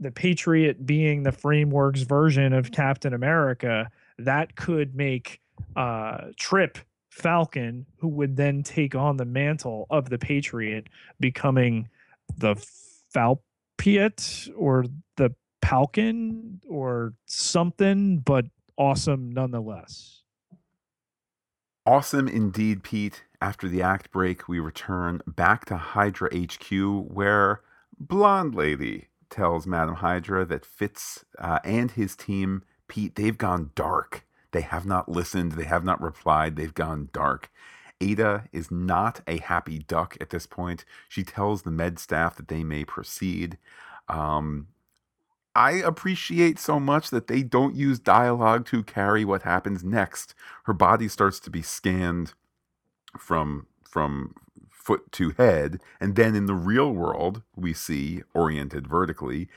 [0.00, 5.40] the Patriot being the framework's version of Captain America, that could make
[5.76, 6.78] uh, Trip
[7.10, 10.88] Falcon, who would then take on the mantle of the Patriot,
[11.20, 11.88] becoming
[12.38, 12.56] the
[13.12, 18.44] Falpiet or the Falcon or something, but
[18.76, 20.22] awesome nonetheless.
[21.86, 23.24] Awesome indeed, Pete.
[23.40, 26.70] After the act break, we return back to Hydra HQ,
[27.08, 27.62] where
[28.08, 34.26] blonde lady tells Madam Hydra that Fitz uh, and his team, Pete, they've gone dark.
[34.52, 35.52] They have not listened.
[35.52, 36.56] They have not replied.
[36.56, 37.50] They've gone dark.
[38.02, 40.84] Aida is not a happy duck at this point.
[41.08, 43.58] She tells the med staff that they may proceed.
[44.08, 44.68] Um,
[45.54, 50.34] I appreciate so much that they don't use dialogue to carry what happens next.
[50.64, 52.34] Her body starts to be scanned
[53.18, 54.34] from from
[54.82, 55.80] foot to head.
[56.00, 59.48] And then in the real world, we see, oriented vertically,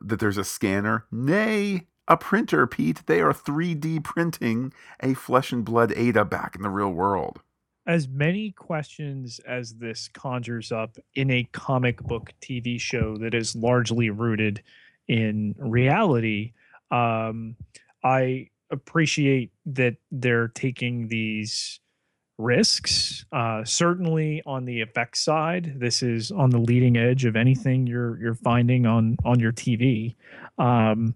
[0.00, 3.06] that there's a scanner, nay, a printer, Pete.
[3.06, 7.40] They are 3D printing a flesh and blood Aida back in the real world.
[7.86, 13.56] As many questions as this conjures up in a comic book TV show that is
[13.56, 14.62] largely rooted
[15.08, 16.52] in reality,
[16.90, 17.56] um,
[18.04, 21.80] I appreciate that they're taking these
[22.40, 23.24] risks.
[23.32, 28.20] Uh, certainly on the effects side, this is on the leading edge of anything you're
[28.20, 30.16] you're finding on on your TV.
[30.58, 31.14] Um,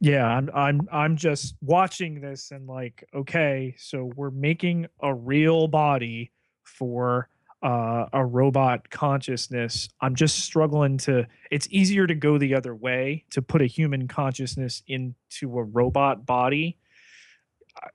[0.00, 5.66] yeah, I'm I'm I'm just watching this and like, okay, so we're making a real
[5.66, 6.32] body
[6.64, 7.28] for
[7.62, 9.88] uh, a robot consciousness.
[10.00, 11.26] I'm just struggling to.
[11.50, 16.26] It's easier to go the other way to put a human consciousness into a robot
[16.26, 16.78] body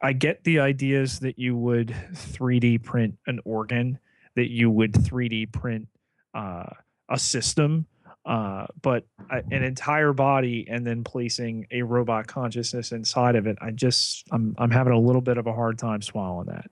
[0.02, 4.00] I get the ideas that you would 3D print an organ,
[4.36, 5.88] that you would 3D print
[6.34, 6.69] uh,
[7.10, 7.86] a system,
[8.26, 13.72] uh, but an entire body and then placing a robot consciousness inside of it, I
[13.72, 16.69] just I'm I'm having a little bit of a hard time swallowing that.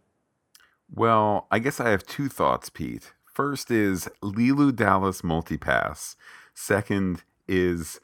[0.93, 3.13] Well, I guess I have two thoughts, Pete.
[3.25, 6.15] First is Leeloo Dallas multipass.
[6.53, 7.99] Second is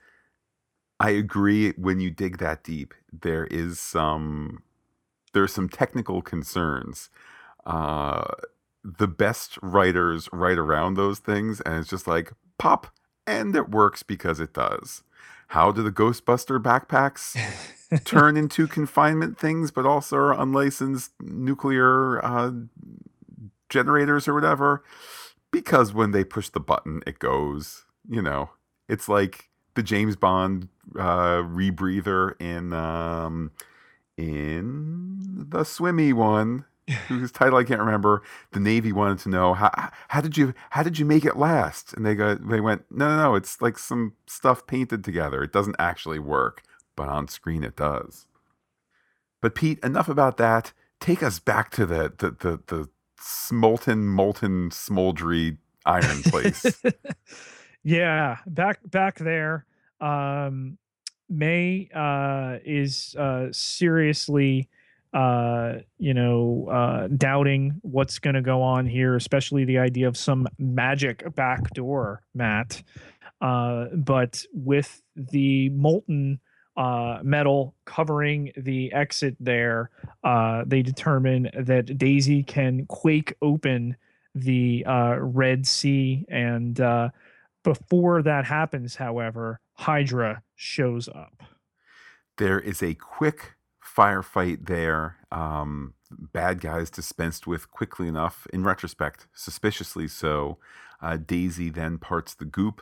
[1.00, 4.63] I agree when you dig that deep, there is some
[5.38, 7.10] there's some technical concerns.
[7.65, 8.26] Uh,
[8.84, 12.88] the best writers write around those things, and it's just like pop,
[13.26, 15.04] and it works because it does.
[15.50, 17.38] How do the Ghostbuster backpacks
[18.04, 22.52] turn into confinement things, but also are unlicensed nuclear uh,
[23.69, 24.84] generators or whatever?
[25.52, 27.86] because when they push the button, it goes.
[28.10, 28.52] You know,
[28.88, 33.52] it's like the James Bond uh, rebreather in um,
[34.18, 36.66] in the swimmy one
[37.08, 38.24] whose title I can't remember.
[38.52, 39.72] The Navy wanted to know how
[40.08, 41.94] how did you how did you make it last?
[41.94, 45.44] And they go they went no no no it's like some stuff painted together.
[45.44, 46.64] It doesn't actually work,
[46.96, 48.28] but on screen it does.
[49.42, 50.74] But Pete, enough about that.
[51.00, 56.82] Take us back to the the the, the smolten molten smoldery iron place.
[57.84, 59.66] yeah, back back there.
[60.00, 60.78] Um,
[61.30, 64.70] May uh, is uh, seriously
[65.13, 70.18] uh, you know, uh, doubting what's going to go on here, especially the idea of
[70.18, 72.84] some magic backdoor, Matt.
[73.40, 76.40] Uh, but with the molten
[76.76, 79.90] uh, metal covering the exit there,
[80.66, 83.96] they determine that Daisy can quake open
[84.36, 84.84] the
[85.20, 86.26] Red Sea.
[86.30, 86.80] And
[87.63, 91.44] before that happens, however, Hydra shows up.
[92.38, 95.18] There is a quick firefight there.
[95.32, 100.58] Um, bad guys dispensed with quickly enough, in retrospect, suspiciously so.
[101.02, 102.82] Uh, Daisy then parts the goop.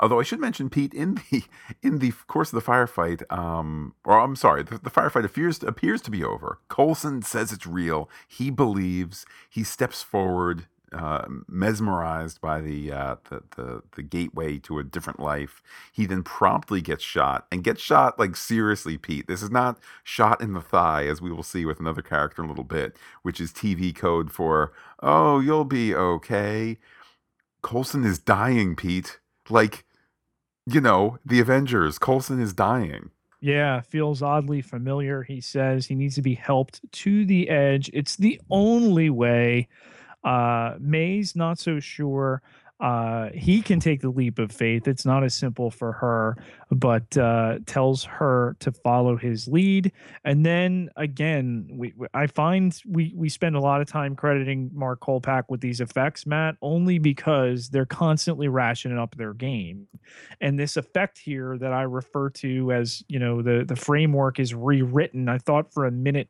[0.00, 1.44] Although I should mention, Pete, in the
[1.82, 6.00] in the course of the firefight, um, or I'm sorry, the, the firefight appears appears
[6.02, 6.58] to be over.
[6.68, 8.10] Coulson says it's real.
[8.26, 9.24] He believes.
[9.48, 15.20] He steps forward uh, mesmerized by the, uh, the, the the gateway to a different
[15.20, 15.62] life.
[15.92, 19.26] He then promptly gets shot and gets shot like seriously, Pete.
[19.26, 22.46] This is not shot in the thigh, as we will see with another character in
[22.46, 26.78] a little bit, which is TV code for "Oh, you'll be okay."
[27.62, 29.18] Coulson is dying, Pete.
[29.48, 29.84] Like,
[30.66, 31.98] you know, the Avengers.
[31.98, 33.10] Coulson is dying.
[33.40, 35.24] Yeah, feels oddly familiar.
[35.24, 37.90] He says he needs to be helped to the edge.
[37.92, 39.68] It's the only way.
[40.24, 42.42] Uh, May's not so sure.
[42.82, 44.88] Uh, he can take the leap of faith.
[44.88, 46.36] It's not as simple for her,
[46.72, 49.92] but uh, tells her to follow his lead.
[50.24, 54.98] And then again, we, I find we we spend a lot of time crediting Mark
[54.98, 59.86] Kolpack with these effects, Matt, only because they're constantly rationing up their game.
[60.40, 64.54] And this effect here that I refer to as you know the the framework is
[64.54, 65.28] rewritten.
[65.28, 66.28] I thought for a minute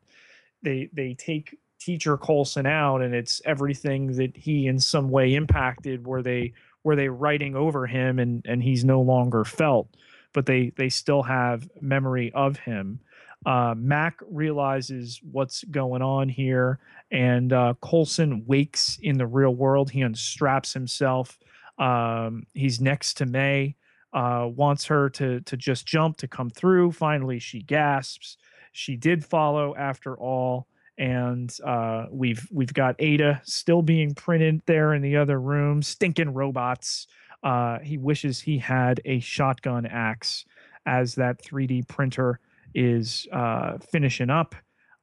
[0.61, 6.05] they they take teacher Coulson out and it's everything that he in some way impacted
[6.05, 9.87] Were they were they writing over him and and he's no longer felt
[10.33, 12.99] but they they still have memory of him
[13.45, 16.79] uh, Mack realizes what's going on here,
[17.11, 19.91] and uh, Coulson wakes in the real world.
[19.91, 21.37] He unstraps himself.
[21.77, 23.75] Um, he's next to May,
[24.13, 26.93] uh, wants her to to just jump to come through.
[26.93, 28.37] Finally, she gasps.
[28.71, 34.93] She did follow after all and uh, we've we've got Aida still being printed there
[34.93, 37.07] in the other room, stinking robots.
[37.41, 40.45] Uh, he wishes he had a shotgun axe
[40.85, 42.39] as that 3D printer
[42.73, 44.55] is uh, finishing up.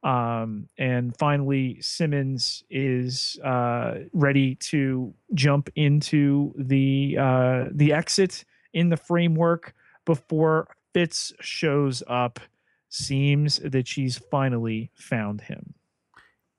[0.02, 8.88] Um, and finally, Simmons is uh, ready to jump into the uh, the exit in
[8.88, 9.74] the framework
[10.06, 12.40] before Fitz shows up.
[12.92, 15.74] Seems that she's finally found him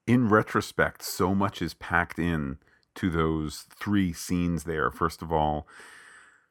[0.07, 2.57] in retrospect, so much is packed in
[2.95, 4.91] to those three scenes there.
[4.91, 5.67] First of all,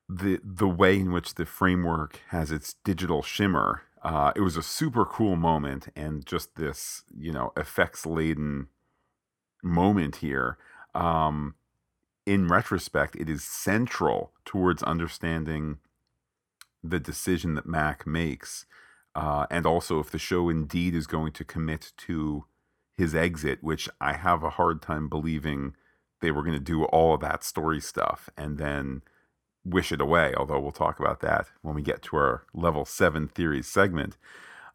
[0.09, 3.83] the the way in which the framework has its digital shimmer.
[4.03, 8.69] Uh, it was a super cool moment, and just this, you know, effects laden
[9.63, 10.57] moment here.
[10.95, 11.55] Um,
[12.25, 15.79] in retrospect, it is central towards understanding
[16.83, 18.65] the decision that Mack makes,
[19.15, 22.47] uh, and also if the show indeed is going to commit to
[22.97, 25.75] his exit, which I have a hard time believing
[26.21, 29.03] they were going to do all of that story stuff and then
[29.65, 30.35] wish it away.
[30.37, 34.17] Although we'll talk about that when we get to our level seven theories segment.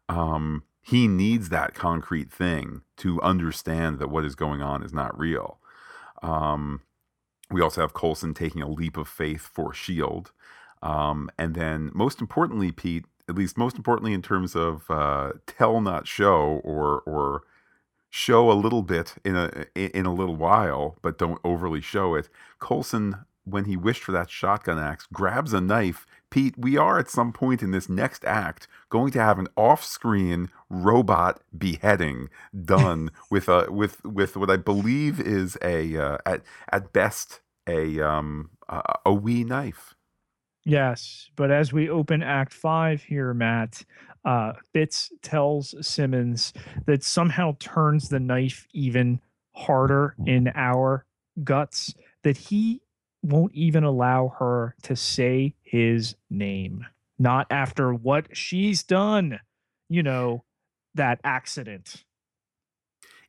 [0.08, 5.18] Um, he needs that concrete thing to understand that what is going on is not
[5.18, 5.58] real.
[6.22, 6.82] Um,
[7.50, 10.30] we also have Coulson taking a leap of faith for Shield,
[10.82, 15.80] um, and then most importantly, Pete, at least most importantly in terms of uh, tell
[15.80, 17.42] not show or or
[18.16, 22.28] show a little bit in a in a little while, but don't overly show it.
[22.58, 26.06] Coulson, when he wished for that shotgun axe, grabs a knife.
[26.30, 30.48] Pete, we are at some point in this next act going to have an off-screen
[30.70, 32.28] robot beheading
[32.64, 36.42] done with a with with what I believe is a uh, at
[36.72, 39.94] at best a um a, a wee knife.
[40.64, 43.84] Yes, but as we open Act Five here, Matt,
[44.26, 46.52] uh, Fitz tells Simmons
[46.86, 49.20] that somehow turns the knife even
[49.52, 51.06] harder in our
[51.44, 52.82] guts that he
[53.22, 56.84] won't even allow her to say his name.
[57.18, 59.40] Not after what she's done,
[59.88, 60.44] you know,
[60.94, 62.04] that accident.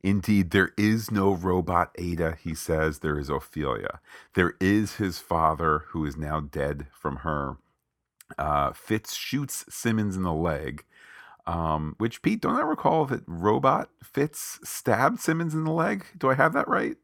[0.04, 3.00] Indeed, there is no robot Aida, he says.
[3.00, 4.00] There is Ophelia.
[4.34, 7.58] There is his father, who is now dead from her.
[8.38, 10.84] Uh, Fitz shoots Simmons in the leg.
[11.46, 16.06] Um, which Pete, don't I recall that Robot Fitz stabbed Simmons in the leg?
[16.18, 16.98] Do I have that right?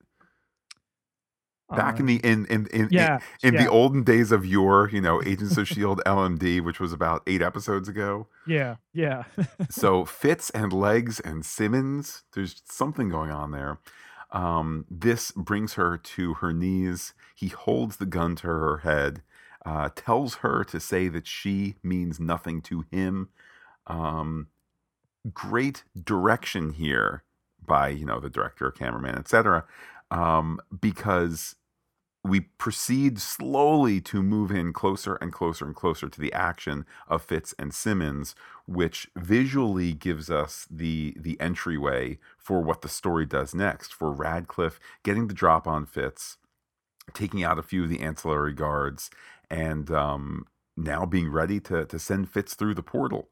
[1.72, 4.90] Back in Um, the in in in, yeah, in yeah, the olden days of your,
[4.90, 8.28] you know, Agents of Shield LMD, which was about eight episodes ago.
[8.46, 9.24] yeah, yeah.
[9.70, 13.80] So Fitz and Legs and Simmons, there's something going on there.
[14.32, 17.14] Um, this brings her to her knees.
[17.36, 19.24] He holds the gun to her head,
[19.66, 23.30] uh, tells her to say that she means nothing to him.
[23.88, 24.48] Um,
[25.34, 27.24] great direction here
[27.66, 29.66] by you know the director, cameraman, etc.
[30.12, 31.56] Um, because
[32.24, 37.22] we proceed slowly to move in closer and closer and closer to the action of
[37.22, 38.34] Fitz and Simmons,
[38.66, 43.94] which visually gives us the the entryway for what the story does next.
[43.94, 46.38] For Radcliffe getting the drop on Fitz,
[47.14, 49.10] taking out a few of the ancillary guards,
[49.50, 50.46] and um,
[50.78, 53.30] now being ready to to send Fitz through the portal.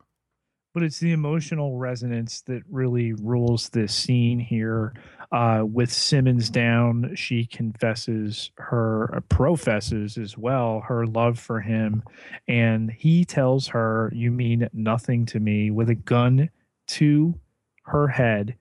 [0.74, 4.94] but it's the emotional resonance that really rules this scene here.
[5.34, 12.04] Uh, with Simmons down, she confesses her, uh, professes as well her love for him,
[12.48, 16.50] and he tells her, "You mean nothing to me." With a gun
[16.88, 17.40] to
[17.84, 18.58] her head,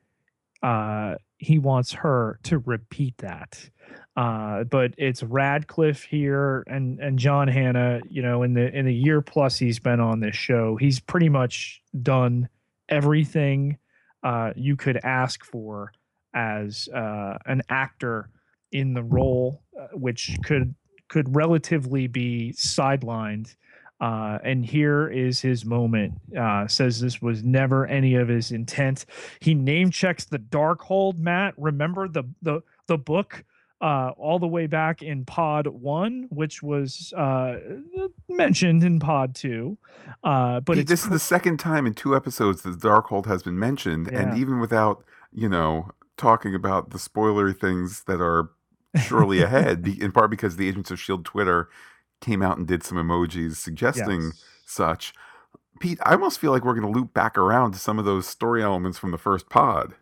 [0.63, 3.71] uh, he wants her to repeat that.
[4.17, 8.01] Uh, but it's Radcliffe here and and John Hannah.
[8.09, 11.29] You know, in the in the year plus he's been on this show, he's pretty
[11.29, 12.49] much done
[12.89, 13.79] everything
[14.23, 15.93] uh, you could ask for
[16.35, 18.31] as uh, an actor
[18.73, 20.75] in the role, uh, which could
[21.09, 23.55] could relatively be sidelined.
[24.01, 26.15] Uh, and here is his moment.
[26.39, 29.05] Uh, says this was never any of his intent.
[29.41, 31.19] He name checks the Darkhold.
[31.19, 33.45] Matt, remember the the the book
[33.81, 37.57] uh, all the way back in Pod One, which was uh,
[38.29, 39.79] mentioned in Pod Two.
[40.23, 43.59] Uh, but this is the second time in two episodes that the Darkhold has been
[43.59, 48.51] mentioned, and even without you know talking about the spoilery things that are
[49.05, 51.69] surely ahead, in part because the Agents of Shield Twitter
[52.21, 54.45] came out and did some emojis suggesting Yes.
[54.67, 55.15] such.
[55.81, 58.27] Pete, I almost feel like we're going to loop back around to some of those
[58.27, 59.95] story elements from the first pod.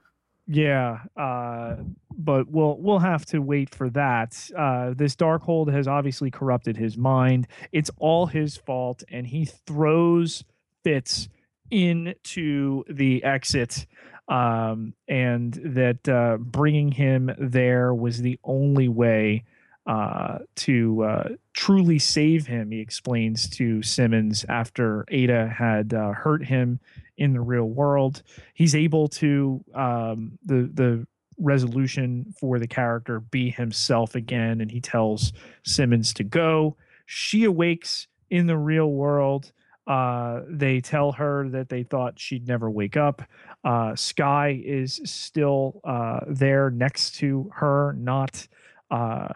[0.51, 1.77] Yeah, uh,
[2.17, 4.51] but we'll we'll have to wait for that.
[4.57, 7.47] Uh, this Darkhold has obviously corrupted his mind.
[7.71, 10.45] It's all his fault, and he throws
[10.83, 11.29] Fitz
[11.71, 13.87] into the exit.
[14.27, 19.45] Um, and that uh, bringing him there was the only way
[19.89, 22.71] uh, to uh, truly save him.
[22.71, 26.79] He explains to Simmons after Aida had uh, hurt him
[27.17, 28.23] in the real world
[28.55, 31.07] he's able to um, the the
[31.39, 35.33] resolution for the character be himself again, and he tells
[35.65, 36.77] Simmons to go.
[37.07, 39.53] She awakes in the real world.
[39.87, 43.23] Uh, they tell her that they thought she'd never wake up.
[43.65, 48.47] Uh, Skye is still uh, there next to her, not
[48.91, 49.29] uh,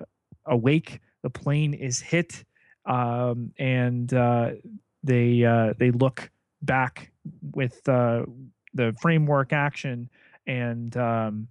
[0.47, 1.01] awake.
[1.23, 2.45] The plane is hit,
[2.85, 4.53] um, and uh,
[5.03, 6.31] they uh, they look
[6.63, 7.13] back
[7.53, 8.25] with uh,
[8.75, 10.11] the framework action,
[10.47, 11.49] and um,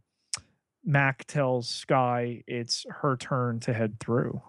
[0.84, 4.42] Mack tells Skye it's her turn to head through.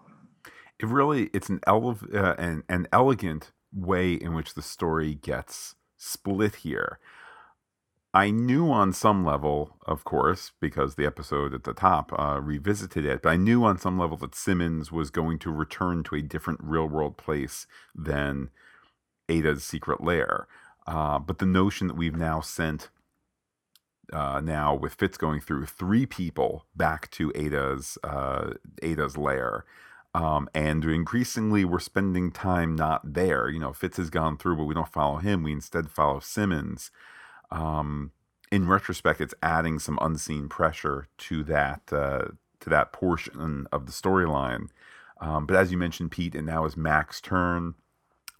[0.79, 5.75] It really it's an elev- uh, an, an elegant way in which the story gets
[5.97, 6.99] split here.
[8.13, 13.05] I knew on some level, of course, because the episode at the top uh, revisited
[13.05, 16.21] it, but I knew on some level that Simmons was going to return to a
[16.21, 18.51] different real world place than
[19.27, 20.47] Aida's secret lair.
[20.85, 22.89] Uh, but the notion that we've now sent,
[24.11, 28.51] uh, now with Fitz going through three people back to Aida's uh,
[28.83, 29.65] Aida's lair,
[30.13, 33.49] um, and increasingly we're spending time not there.
[33.49, 35.41] You know, Fitz has gone through, but we don't follow him.
[35.41, 36.91] We instead follow Simmons.
[37.53, 38.11] Um,
[38.51, 42.25] in retrospect, it's adding some unseen pressure to that uh,
[42.59, 44.69] to that portion of the storyline.
[45.21, 47.75] Um, but as you mentioned, Pete, and now is Mack's turn.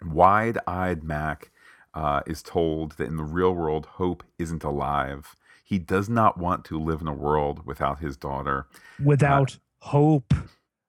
[0.04, 1.52] Wide-eyed Mack
[1.94, 5.36] uh, is told that in the real world, Hope isn't alive.
[5.64, 8.68] He does not want to live in a world without his daughter.
[9.04, 10.34] Without hope,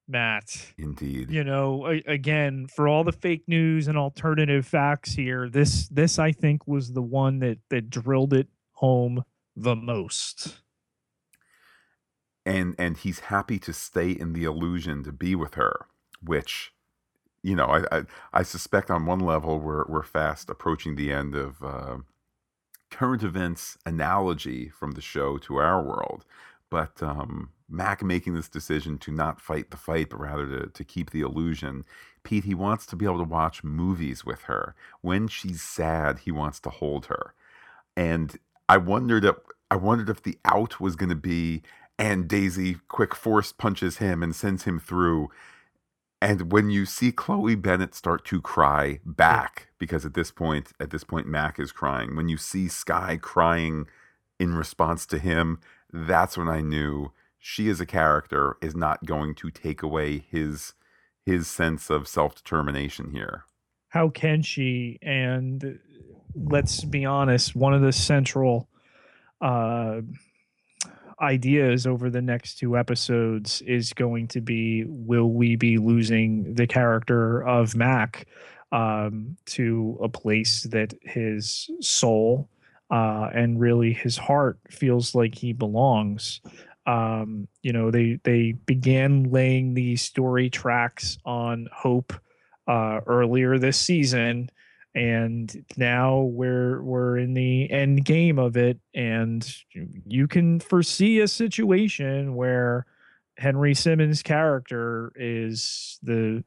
[0.07, 0.73] Matt.
[0.79, 1.31] Indeed.
[1.31, 6.19] You know, a- again, for all the fake news and alternative facts here, this this
[6.19, 9.25] I think was the one that that drilled it home
[9.57, 10.61] the most.
[12.47, 15.87] and and he's happy to stay in the illusion to be with her
[16.23, 16.73] which
[17.43, 18.03] you know, I, I,
[18.33, 21.99] I suspect on one level we're we're fast approaching the end of uh,
[22.91, 26.25] current events analogy from the show to our world,
[26.75, 30.83] but um, Mack making this decision to not fight the fight, but rather to to
[30.83, 31.85] keep the illusion.
[32.25, 34.75] Pete, he wants to be able to watch movies with her.
[35.01, 37.33] When she's sad, he wants to hold her,
[37.97, 38.37] and
[38.69, 39.37] I wondered if
[39.71, 41.63] I wondered if the out was going to be
[41.97, 45.31] and Daisy quick force punches him and sends him through
[46.21, 50.91] and when you see Chloe Bennet start to cry back, because at this point, at
[50.91, 52.17] this point, Mack is crying.
[52.17, 53.87] When you see Skye crying
[54.41, 55.61] in response to him,
[55.95, 60.75] that's when I knew she as a character is not going to take away his
[61.25, 63.45] his sense of self determination here.
[63.89, 64.99] How can she?
[65.01, 65.79] And
[66.35, 68.69] let's be honest, one of the central
[69.41, 70.01] uh
[71.21, 76.67] ideas over the next two episodes is going to be will we be losing the
[76.67, 78.27] character of Mack
[78.73, 82.49] um, to a place that his soul
[82.95, 86.41] uh, and really his heart feels like he belongs.
[86.87, 92.13] Um, you know, they they began laying the story tracks on Hope
[92.69, 94.49] uh, earlier this season,
[94.95, 99.57] and now we're we're in the end game of it and
[100.07, 102.87] you can foresee a situation where
[103.37, 106.45] henry simmons character is the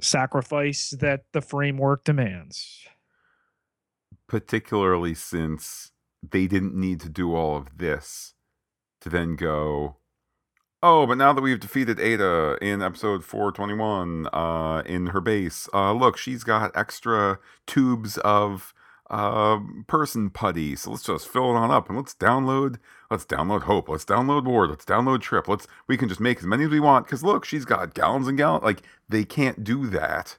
[0.00, 2.86] sacrifice that the framework demands
[4.28, 8.34] particularly since they didn't need to do all of this
[9.00, 9.96] to then go
[10.80, 15.92] Oh, but now that we've defeated Aida in episode 421 uh, in her base, uh,
[15.92, 18.72] look, she's got extra tubes of
[19.10, 19.58] uh,
[19.88, 20.76] person putty.
[20.76, 22.76] So let's just fill it on up and let's download.
[23.10, 23.88] Let's download Hope.
[23.88, 24.70] Let's download Ward.
[24.70, 25.48] Let's download Trip.
[25.48, 28.28] Let's we can just make as many as we want because look, she's got gallons
[28.28, 28.62] and gallons.
[28.62, 30.38] Like they can't do that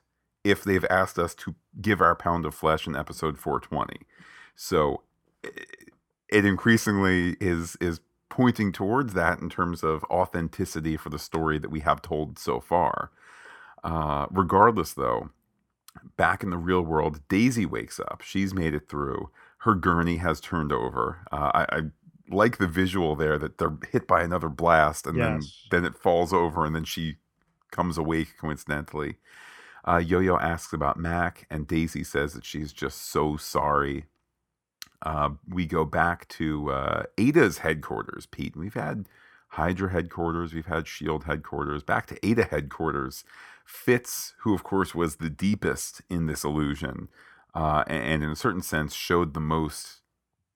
[0.50, 4.06] if they've asked us to give our pound of flesh in episode 420.
[4.56, 5.04] So
[6.30, 11.72] it increasingly is is pointing towards that in terms of authenticity for the story that
[11.72, 13.12] we have told so far.
[13.84, 15.30] Uh, regardless, though,
[16.16, 18.22] back in the real world, Daisy wakes up.
[18.24, 19.30] She's made it through.
[19.60, 21.26] Her gurney has turned over.
[21.32, 21.82] Uh, I, I,
[22.30, 25.66] like the visual there that they're hit by another blast and yes.
[25.72, 27.16] then then it falls over and then she
[27.72, 29.18] comes awake coincidentally.
[29.86, 34.06] Uh, Yo-Yo asks about Mack and Daisy says that she's just so sorry
[35.02, 38.56] uh, we go back to uh, Aida's headquarters, Pete.
[38.56, 39.08] We've had
[39.50, 43.24] Hydra headquarters, we've had Shield headquarters, back to Aida headquarters.
[43.66, 47.08] Fitz, who of course was the deepest in this illusion,
[47.56, 50.02] uh, and, and in a certain sense showed the most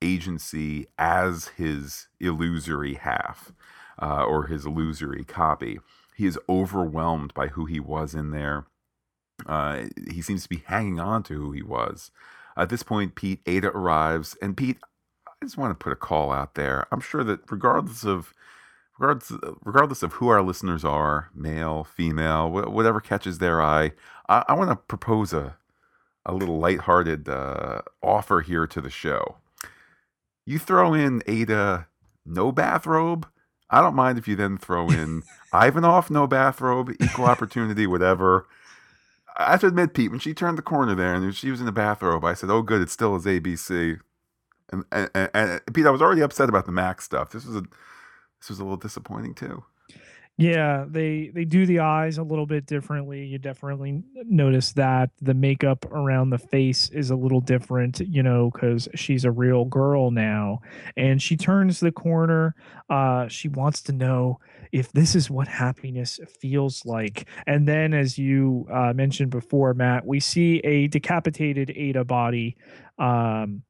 [0.01, 3.53] agency as his illusory half
[4.01, 5.79] uh, or his illusory copy.
[6.15, 8.65] He is overwhelmed by who he was in there.
[9.45, 12.11] Uh, he seems to be hanging on to who he was.
[12.55, 14.77] At this point, Pete, Aida arrives, and Pete,
[15.27, 16.87] I just want to put a call out there.
[16.91, 18.33] I'm sure that regardless of
[18.99, 19.31] regardless
[19.63, 23.93] regardless of who our listeners are, male, female, whatever catches their eye,
[24.29, 25.57] I, I want to propose a
[26.25, 29.37] a little lighthearted uh, offer here to the show.
[30.45, 31.87] You throw in Aida
[32.25, 33.27] no bathrobe.
[33.69, 35.23] I don't mind if you then throw in
[35.53, 38.45] Ivanov no bathrobe, equal opportunity, whatever.
[39.37, 41.65] I have to admit, Pete, when she turned the corner there and she was in
[41.65, 43.99] the bathrobe, I said, "Oh, good, it still is ABC."
[44.71, 47.31] And, and, and, and Pete, I was already upset about the Mack stuff.
[47.31, 47.61] This was a
[48.41, 49.63] this was a little disappointing too.
[50.35, 53.23] Yeah, they they do the eyes a little bit differently.
[53.23, 58.49] You definitely notice that the makeup around the face is a little different, you know,
[58.49, 60.61] because she's a real girl now,
[60.97, 62.55] and she turns the corner.
[62.89, 64.39] Uh, she wants to know
[64.71, 67.27] if this is what happiness feels like.
[67.45, 72.57] And then, as you uh, mentioned before, Matt, we see a decapitated Aida body.
[72.97, 73.61] Um,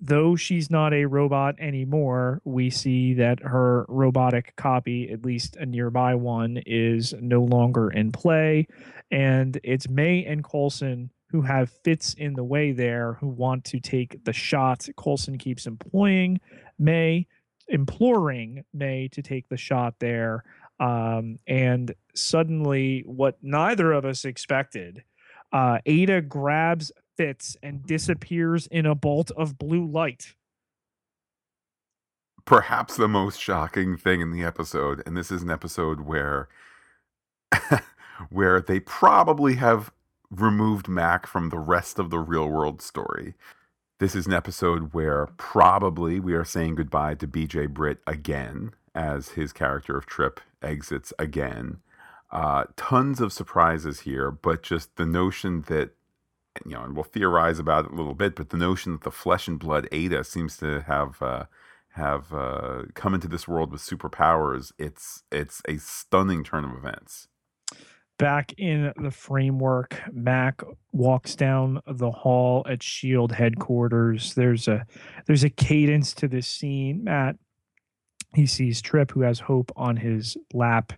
[0.00, 5.66] though she's not a robot anymore, we see that her robotic copy, at least a
[5.66, 8.66] nearby one, is no longer in play.
[9.10, 13.80] And it's May and Coulson who have Fitz in the way there who want to
[13.80, 14.86] take the shot.
[14.96, 16.40] Coulson keeps employing
[16.78, 17.26] May,
[17.68, 20.44] imploring May to take the shot there.
[20.78, 25.02] Um, and suddenly, what neither of us expected,
[25.52, 30.34] uh, Aida grabs Fitz and disappears in a bolt of blue light.
[32.44, 36.48] Perhaps the most shocking thing in the episode, and this is an episode where
[38.30, 39.90] where they probably have
[40.30, 43.34] removed Mack from the rest of the real world story.
[43.98, 49.30] This is an episode where probably we are saying goodbye to BJ Britt again as
[49.30, 51.78] his character of Trip exits again.
[52.30, 55.95] Uh, tons of surprises here, but just the notion that
[56.64, 59.10] you know, and we'll theorize about it a little bit, but the notion that the
[59.10, 61.44] flesh and blood Aida seems to have uh,
[61.90, 67.28] have uh, come into this world with superpowers, it's it's a stunning turn of events.
[68.18, 74.34] Back in the framework, Mack walks down the hall at Shield headquarters.
[74.34, 74.86] There's a
[75.26, 77.04] there's a cadence to this scene.
[77.04, 77.36] Matt
[78.34, 80.92] he sees Trip, who has Hope on his lap.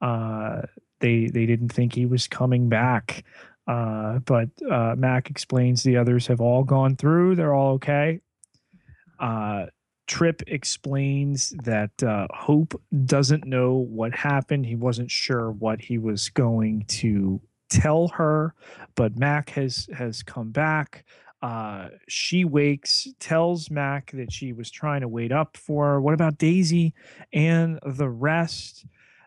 [0.00, 0.62] Uh,
[1.00, 3.24] they they didn't think he was coming back,
[3.66, 7.34] uh, but uh, Mack explains the others have all gone through.
[7.34, 8.20] They're all okay.
[9.18, 9.66] Uh,
[10.06, 14.66] Trip explains that uh, Hope doesn't know what happened.
[14.66, 18.54] He wasn't sure what he was going to tell her,
[18.94, 21.04] but Mack has has come back.
[21.42, 26.00] Uh, she wakes, tells Mack that she was trying to wait up for her.
[26.00, 26.94] What about Daisy
[27.32, 28.86] and the rest?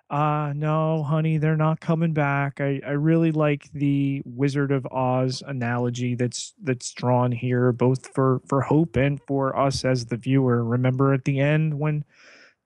[0.10, 2.60] Uh, no, honey, they're not coming back.
[2.60, 8.42] I, I really like the Wizard of Oz analogy that's that's drawn here, both for
[8.48, 10.64] for Hope and for us as the viewer.
[10.64, 12.06] Remember at the end when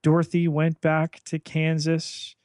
[0.04, 2.36] Dorothy went back to Kansas,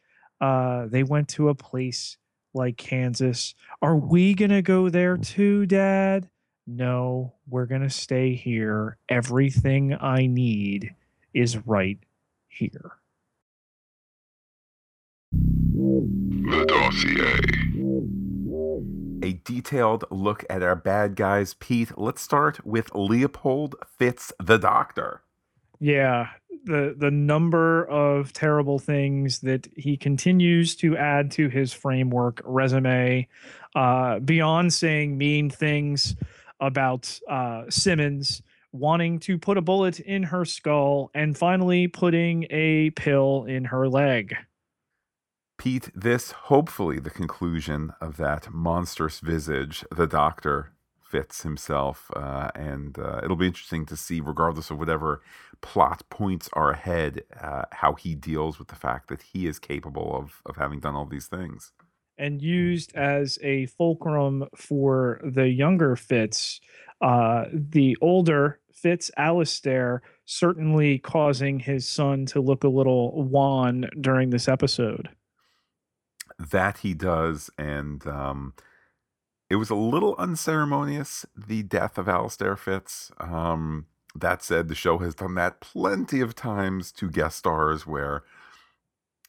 [0.41, 2.17] uh, they went to a place
[2.53, 3.55] like Kansas.
[3.81, 6.29] Are we gonna go there too, Dad?
[6.67, 8.99] No, we're gonna stay here.
[9.09, 10.95] Everything I need
[11.33, 11.99] is right
[12.49, 12.98] here.
[15.31, 17.41] The dossier.
[19.23, 21.97] A detailed look at our bad guys, Pete.
[21.97, 25.23] Let's start with Leopold Fitz, the Doctor.
[25.79, 26.29] Yeah,
[26.65, 33.29] the the number of terrible things that he continues to add to his framework resume,
[33.75, 36.17] uh, beyond saying mean things
[36.61, 42.91] about uh, Simmons wanting to put a bullet in her skull and finally putting a
[42.91, 44.37] pill in her leg.
[45.59, 52.97] Pete, this hopefully the conclusion of that monstrous visage, the doctor Fitz himself, uh, and
[52.99, 55.21] uh, it'll be interesting to see, regardless of whatever
[55.61, 60.15] plot points are ahead, uh, how he deals with the fact that he is capable
[60.15, 61.73] of of having done all these things.
[62.17, 66.61] And used as a fulcrum for the younger Fitz,
[67.01, 74.31] uh, the older Fitz Alistair certainly causing his son to look a little wan during
[74.31, 75.09] this episode
[76.39, 78.55] that he does, and um,
[79.51, 83.11] it was a little unceremonious the death of Alistair Fitz.
[83.19, 88.25] Um, that said, the show has done that plenty of times to guest stars where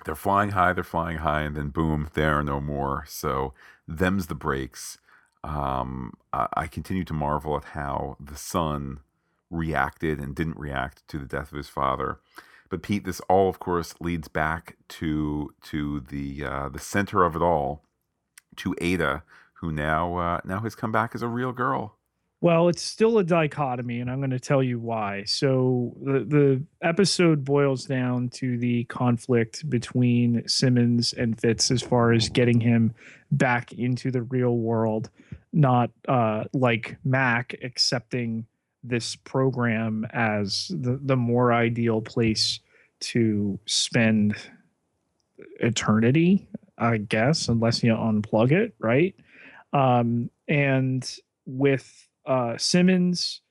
[0.05, 3.05] they're flying high, they're flying high, and then boom, they are no more.
[3.07, 3.53] So
[3.87, 4.97] them's the breaks.
[5.43, 8.99] Um, I, I continue to marvel at how the son
[9.49, 12.19] reacted and didn't react to the death of his father.
[12.69, 17.35] But Pete, this all, of course, leads back to to the uh, the center of
[17.35, 17.83] it all,
[18.57, 19.23] to Aida,
[19.55, 21.95] who now uh, now has come back as a real girl.
[22.41, 25.23] Well, it's still a dichotomy, and I'm going to tell you why.
[25.25, 32.13] So the the episode boils down to the conflict between Simmons and Fitz as far
[32.13, 32.93] as getting him
[33.31, 35.09] back into the real world,
[35.51, 38.45] not uh, like Mack accepting
[38.83, 42.59] this program as the, the more ideal place
[42.99, 44.35] to spend
[45.59, 49.15] eternity, I guess, unless you unplug it, right?
[49.73, 51.09] Um, and
[51.45, 53.41] with uh, Simmons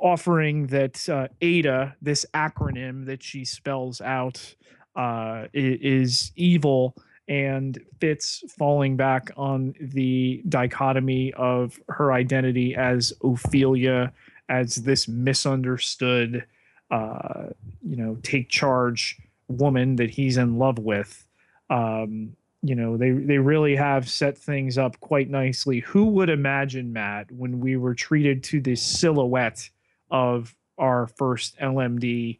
[0.00, 4.54] offering that uh, ADA, this acronym that she spells out,
[4.94, 6.94] uh, is evil
[7.28, 14.12] and Fitz falling back on the dichotomy of her identity as Ophelia,
[14.48, 16.44] as this misunderstood,
[16.90, 17.46] uh,
[17.82, 19.18] you know, take charge
[19.48, 21.26] woman that he's in love with.
[21.70, 25.80] Um, you know, they they really have set things up quite nicely.
[25.80, 29.68] Who would imagine, Matt, when we were treated to this silhouette
[30.10, 32.38] of our first LMD?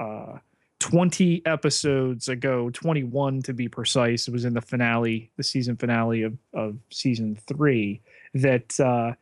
[0.00, 0.38] Uh,
[0.80, 4.26] 20 episodes ago, 21 to be precise.
[4.26, 8.00] It was in the finale, the season finale of, of season three,
[8.34, 9.12] that uh,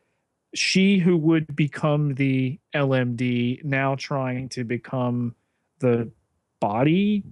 [0.54, 5.34] she who would become the LMD now trying to become
[5.80, 6.10] the
[6.60, 7.24] body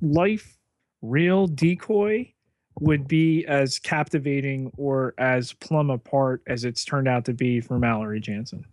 [0.00, 0.56] life
[1.02, 2.32] real decoy
[2.80, 7.78] would be as captivating or as plumb apart as it's turned out to be for
[7.78, 8.64] Mallory Jansen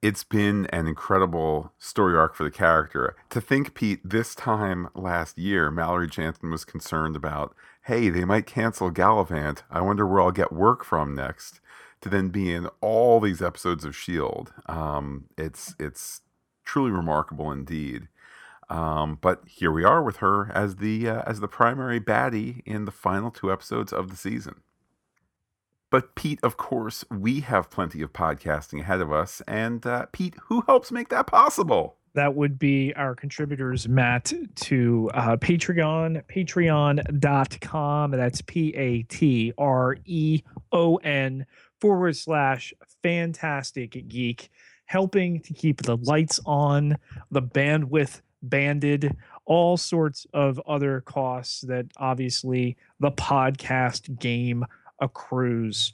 [0.00, 3.16] it's been an incredible story arc for the character.
[3.30, 7.54] To think, Pete, this time last year, Mallory Jansen was concerned about,
[7.86, 9.62] hey, they might cancel Galavant.
[9.70, 11.60] I wonder where I'll get work from next.
[12.02, 16.20] To then be in all these episodes of Shield, um, it's it's
[16.64, 18.06] truly remarkable indeed.
[18.70, 22.84] Um, but here we are with her as the uh, as the primary baddie in
[22.84, 24.60] the final two episodes of the season.
[25.90, 30.34] But Pete, of course, we have plenty of podcasting ahead of us, and uh, Pete,
[30.44, 31.98] who helps make that possible?
[32.18, 38.10] that would be our contributors, Matt, to uh, Patreon, patreon.com.
[38.10, 41.46] That's P A T R E O N
[41.80, 42.74] forward slash
[43.04, 44.50] Phantastic Geek,
[44.86, 46.96] helping to keep the lights on,
[47.30, 54.64] the bandwidth banded, all sorts of other costs that obviously the podcast game
[55.00, 55.92] accrues.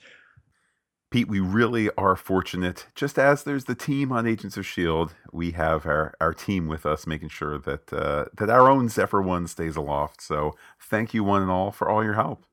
[1.11, 2.87] Pete, we really are fortunate.
[2.97, 6.85] Just as there's the team on Agents of Shield, we have our, our team with
[6.85, 10.21] us, making sure that uh, that our own Zephyr One stays aloft.
[10.21, 12.45] So, thank you one and all for all your help.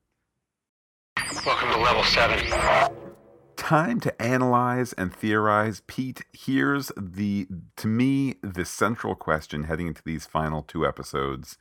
[1.44, 2.38] Welcome to level seven.
[3.56, 5.82] Time to analyze and theorize.
[5.88, 7.48] Pete, here's the
[7.78, 11.58] to me the central question heading into these final two episodes.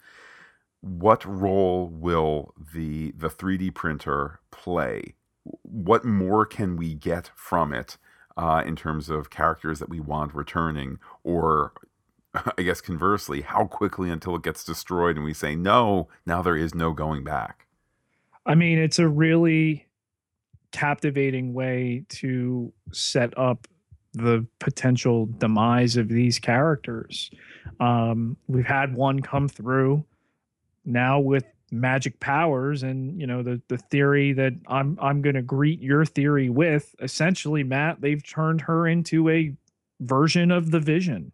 [0.80, 5.14] What role will the the 3D printer play?
[5.62, 7.96] What more can we get from it
[8.36, 10.98] uh, in terms of characters that we want returning?
[11.22, 11.72] Or
[12.58, 16.56] i guess conversely how quickly until it gets destroyed and we say no now there
[16.56, 17.66] is no going back.
[18.46, 19.86] I mean it's a really
[20.72, 23.66] captivating way to set up
[24.12, 27.30] the potential demise of these characters.
[27.78, 30.04] Um, we've had one come through
[30.84, 35.42] now with magic powers and you know the the theory that I'm I'm going to
[35.42, 39.54] greet your theory with essentially Matt they've turned her into a
[40.00, 41.32] version of the vision.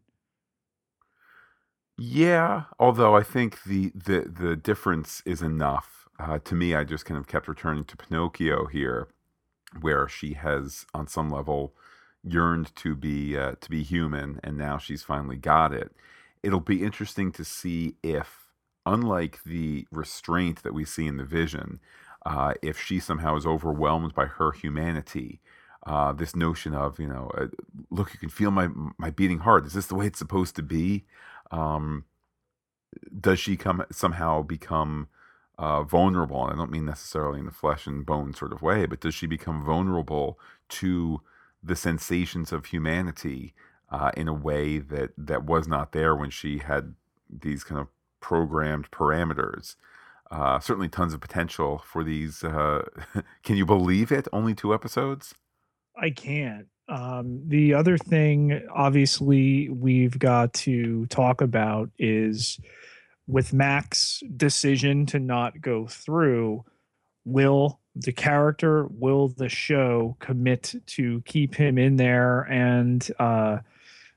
[1.98, 6.08] Yeah, although I think the the the difference is enough.
[6.18, 9.08] Uh, to me, I just kind of kept returning to Pinocchio here,
[9.80, 11.74] where she has, on some level,
[12.22, 15.92] yearned to be uh, to be human, and now she's finally got it.
[16.42, 18.45] It'll be interesting to see if
[18.86, 21.80] unlike the restraint that we see in the vision,
[22.24, 25.40] uh, if she somehow is overwhelmed by her humanity,
[25.84, 27.46] uh, this notion of you know, uh,
[27.90, 28.68] look, you can feel my
[28.98, 29.66] my beating heart.
[29.66, 31.04] Is this the way it's supposed to be?
[31.50, 32.04] Um,
[33.20, 35.08] does she come somehow become
[35.58, 36.44] uh, vulnerable?
[36.44, 39.14] And I don't mean necessarily in the flesh and bone sort of way, but does
[39.14, 40.38] she become vulnerable
[40.70, 41.20] to
[41.62, 43.54] the sensations of humanity
[43.90, 46.94] uh, in a way that that was not there when she had
[47.28, 47.88] these kind of
[48.26, 49.76] programmed parameters.
[50.32, 52.42] Uh, certainly tons of potential for these.
[52.42, 52.82] Uh,
[53.44, 54.26] can you believe it?
[54.32, 55.32] Only two episodes?
[55.96, 56.66] I can't.
[56.88, 62.58] Um, the other thing, obviously, we've got to talk about is
[63.28, 66.64] with Mack's decision to not go through,
[67.24, 73.58] will the character, will the show commit to keep him in there and uh,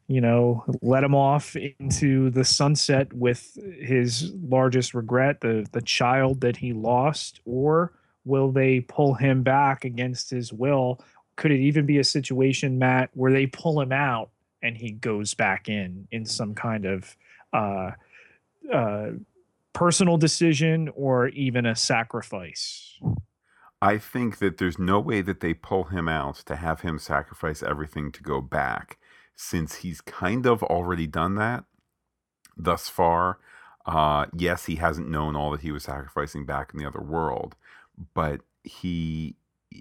[0.10, 6.42] you know, let him off into the sunset with his largest regret, the the child
[6.42, 7.94] that he lost, or
[8.26, 11.00] will they pull him back against his will?
[11.36, 14.32] Could it even be a situation, Matt, where they pull him out
[14.64, 17.16] and he goes back in in some kind of
[17.54, 17.92] uh,
[18.74, 19.12] uh,
[19.74, 23.00] personal decision or even a sacrifice?
[23.80, 27.62] I think that there's no way that they pull him out to have him sacrifice
[27.62, 28.98] everything to go back
[29.42, 31.64] since he's kind of already done that
[32.58, 33.40] thus far.
[33.86, 37.56] Uh, yes, he hasn't known all that he was sacrificing back in the other world,
[38.14, 39.38] but he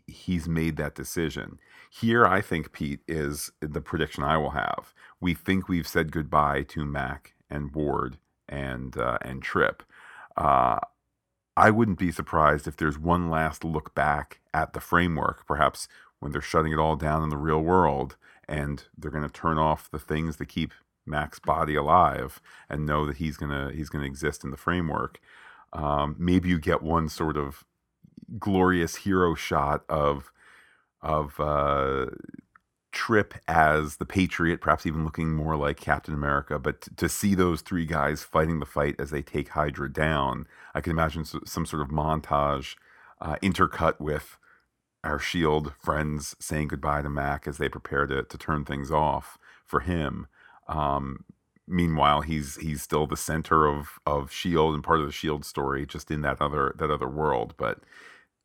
[0.07, 1.59] he's made that decision.
[1.91, 4.95] Here, I think Pete is the prediction I will have.
[5.21, 8.17] We think we've said goodbye to Mack and Ward
[8.49, 9.83] and uh, and Trip.
[10.37, 10.79] Uh,
[11.57, 15.89] I wouldn't be surprised if there's one last look back at the framework, perhaps
[16.21, 18.17] when they're shutting it all down in the real world
[18.49, 20.73] and they're going to turn off the things that keep
[21.09, 25.19] Mack's body alive and know that he's gonna he's gonna exist in the framework.
[25.73, 27.65] Um, maybe you get one sort of
[28.39, 30.31] glorious hero shot of
[31.01, 32.07] of uh,
[32.93, 36.59] Trip as the Patriot, perhaps even looking more like Captain America.
[36.59, 40.47] But t- to see those three guys fighting the fight as they take Hydra down,
[40.75, 42.77] I can imagine some sort of montage
[43.21, 44.39] uh, intercut with
[45.05, 49.39] our Shield friends saying goodbye to Mack as they prepare to to turn things off
[49.65, 50.27] for him.
[50.67, 51.25] Um,
[51.67, 55.87] meanwhile, he's he's still the center of of Shield and part of the Shield story,
[55.87, 57.55] just in that other that other world.
[57.57, 57.81] But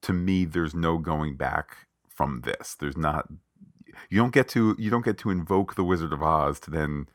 [0.03, 2.75] to me, there's no going back from this.
[2.75, 3.27] There's not.
[4.09, 7.07] You don't get to you don't get to invoke the Wizard of Oz to then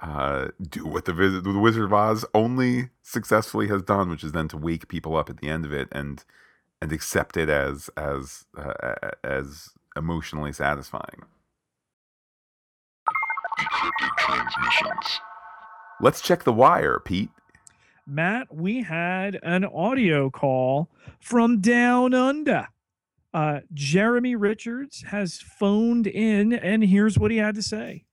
[0.00, 4.48] uh, do what the, the Wizard of Oz only successfully has done, which is then
[4.48, 6.24] to wake people up at the end of it and
[6.80, 11.22] and accept it as as uh, as emotionally satisfying.
[13.58, 15.20] Encrypted transmissions.
[16.00, 17.30] Let's check the wire, Pete.
[18.06, 22.68] Matt, we had an audio call from down under.
[23.32, 28.04] Uh, Jeremy Richards has phoned in, and here's what he had to say.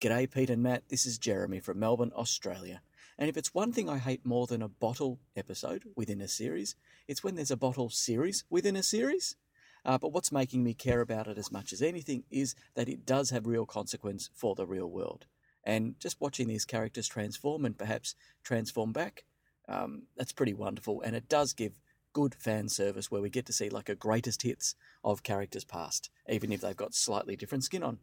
[0.00, 0.88] G'day, Pete and Matt.
[0.88, 2.82] This is Jeremy from Melbourne, Australia.
[3.18, 6.76] And if it's one thing I hate more than a bottle episode within a series,
[7.08, 9.36] it's when there's a bottle series within a series.
[9.84, 13.06] Uh, but what's making me care about it as much as anything is that it
[13.06, 15.26] does have real consequence for the real world.
[15.64, 18.14] And just watching these characters transform and perhaps
[18.44, 19.24] transform back,
[19.68, 21.00] um, that's pretty wonderful.
[21.02, 21.80] And it does give
[22.12, 26.10] good fan service where we get to see like a greatest hits of characters past,
[26.28, 27.98] even if they've got slightly different skin on.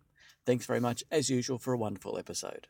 [0.45, 2.67] Thanks very much, as usual, for a wonderful episode.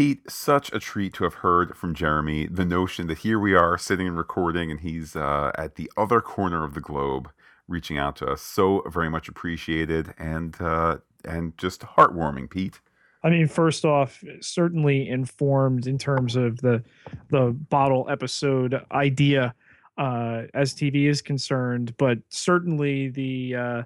[0.00, 2.46] Pete, such a treat to have heard from Jeremy.
[2.46, 6.22] The notion that here we are sitting and recording, and he's uh, at the other
[6.22, 7.30] corner of the globe,
[7.68, 8.40] reaching out to us.
[8.40, 12.80] So very much appreciated, and uh, and just heartwarming, Pete.
[13.22, 16.82] I mean, first off, certainly informed in terms of the
[17.28, 19.54] the bottle episode idea
[19.98, 23.82] uh, as TV is concerned, but certainly the uh,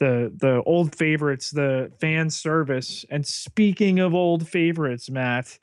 [0.00, 3.04] the the old favorites, the fan service.
[3.10, 5.58] And speaking of old favorites, Matt,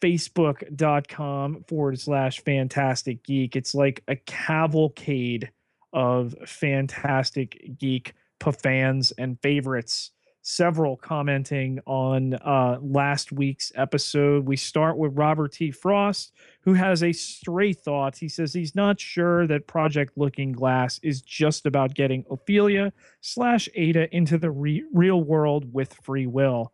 [0.00, 3.56] facebook.com forward slash Phantastic Geek.
[3.56, 5.50] It's like a cavalcade
[5.92, 8.14] of Phantastic Geek
[8.62, 10.12] fans and favorites
[10.42, 14.46] several commenting on uh, last week's episode.
[14.46, 15.70] We start with Robert T.
[15.70, 16.32] Frost,
[16.62, 18.16] who has a stray thought.
[18.16, 23.68] He says he's not sure that Project Looking Glass is just about getting Ophelia slash
[23.76, 26.72] Aida into the re- real world with free will.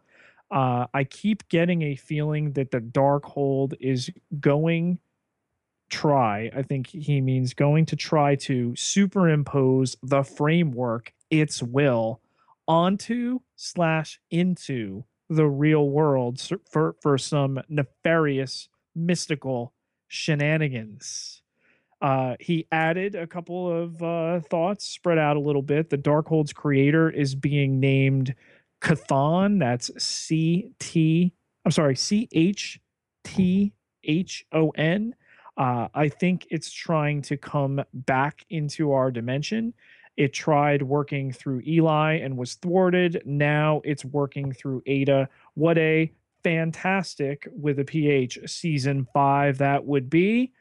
[0.51, 4.99] Uh, I keep getting a feeling that the Darkhold is going
[5.89, 12.21] try i think he means going to try to superimpose the framework its will
[12.69, 16.41] onto slash into the real world
[16.71, 19.73] for, for some nefarious mystical
[20.09, 21.43] shenanigans.
[22.01, 25.91] Uh, he added a couple of uh, thoughts, spread out a little bit.
[25.91, 28.35] The Darkhold's creator is being named
[28.83, 29.59] Chthon.
[29.59, 31.33] That's C T.
[31.65, 32.79] I'm sorry, C H
[33.25, 33.73] T
[34.05, 35.15] H O N.
[35.57, 39.73] Uh, I think it's trying to come back into our dimension.
[40.17, 43.23] It tried working through Eli and was thwarted.
[43.27, 45.29] Now it's working through Aida.
[45.55, 46.11] What a
[46.43, 50.53] fantastic with a PH season five that would be.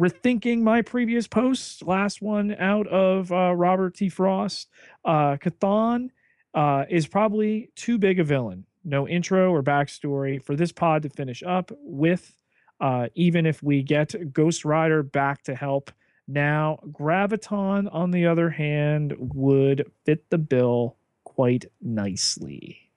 [0.00, 4.08] Rethinking my previous post, last one out of uh, Robert T.
[4.08, 4.68] Frost,
[5.04, 6.08] uh, Chthon
[6.54, 8.64] uh, is probably too big a villain.
[8.84, 12.34] No intro or backstory for this pod to finish up with.
[12.80, 15.92] Uh, even if we get Ghost Rider back to help,
[16.28, 22.90] now, Graviton, on the other hand, would fit the bill quite nicely.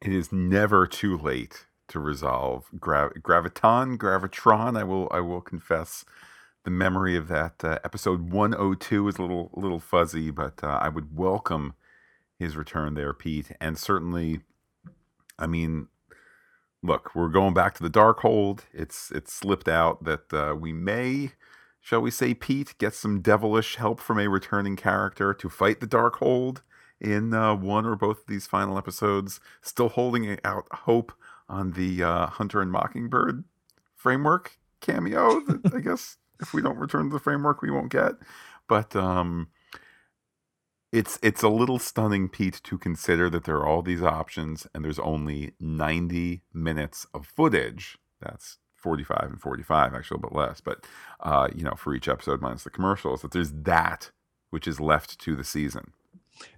[0.00, 4.78] It is never too late to resolve Gra- Graviton, Gravitron.
[4.78, 6.04] I will, I will confess,
[6.64, 10.88] the memory of that uh, episode 102 is a little, little fuzzy, but uh, I
[10.88, 11.74] would welcome
[12.38, 13.52] his return there, Pete.
[13.60, 14.40] And certainly,
[15.38, 15.88] I mean,
[16.82, 18.60] look, we're going back to the Darkhold.
[18.72, 21.32] It's, it's slipped out that uh, we may
[21.80, 25.86] shall we say, Pete, gets some devilish help from a returning character to fight the
[25.86, 26.62] Darkhold
[27.00, 31.12] in uh, one or both of these final episodes, still holding out hope
[31.48, 33.44] on the uh, Hunter and Mockingbird
[33.96, 38.14] framework cameo that I guess if we don't return to the framework we won't get.
[38.68, 39.48] But um,
[40.92, 44.84] it's it's a little stunning, Pete, to consider that there are all these options and
[44.84, 47.98] there's only 90 minutes of footage.
[48.20, 50.86] That's 45 and 45 actually a little bit less but
[51.20, 54.10] uh, you know for each episode minus the commercials that there's that
[54.50, 55.92] which is left to the season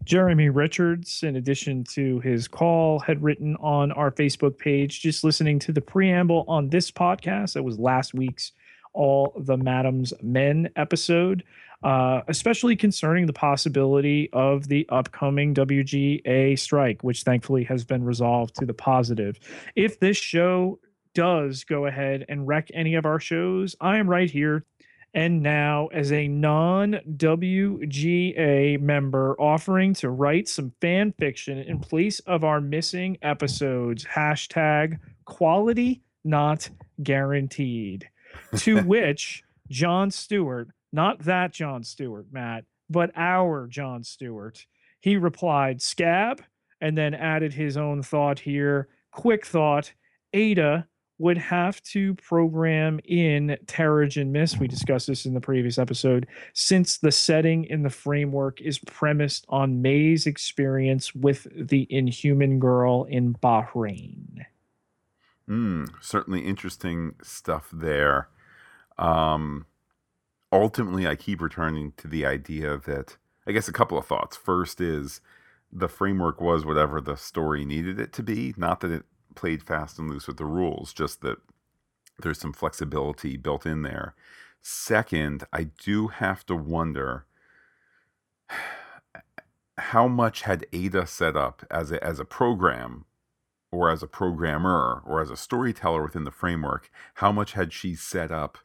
[0.04, 5.58] jeremy richards in addition to his call had written on our facebook page just listening
[5.58, 8.52] to the preamble on this podcast that was last week's
[8.94, 11.42] all the Madame's men episode
[11.82, 18.54] uh, especially concerning the possibility of the upcoming WGA strike, which thankfully has been resolved
[18.54, 19.38] to the positive.
[19.74, 20.78] If this show
[21.14, 24.64] does go ahead and wreck any of our shows, I am right here
[25.14, 32.20] and now as a non WGA member offering to write some fan fiction in place
[32.20, 34.04] of our missing episodes.
[34.04, 36.70] Hashtag quality not
[37.02, 38.08] guaranteed.
[38.56, 44.66] to which John Stewart, not that John Stewart, Matt, but our John Stewart,
[45.00, 46.42] he replied, Scab,
[46.80, 48.88] and then added his own thought here.
[49.10, 49.92] Quick thought
[50.34, 50.88] Aida
[51.22, 54.58] would have to program in Terrigen Mist.
[54.58, 59.46] We discussed this in the previous episode, since the setting in the framework is premised
[59.48, 64.44] on May's experience with the Inhuman girl in Bahrain.
[65.46, 68.28] Hmm, certainly interesting stuff there.
[68.98, 69.66] Um,
[70.50, 73.16] ultimately, I keep returning to the idea that
[73.46, 74.36] I guess a couple of thoughts.
[74.36, 75.20] First is
[75.72, 79.04] the framework was whatever the story needed it to be, not that it
[79.34, 81.38] played fast and loose with the rules, just that
[82.18, 84.14] there's some flexibility built in there.
[84.60, 87.26] Second, I do have to wonder
[89.78, 93.06] how much had Aida set up as a, as a program
[93.72, 97.94] or as a programmer or as a storyteller within the framework, how much had she
[97.94, 98.58] set up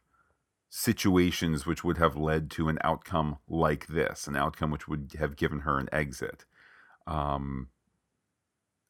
[0.68, 5.34] situations which would have led to an outcome like this, an outcome which would have
[5.34, 6.44] given her an exit?
[7.06, 7.68] Um,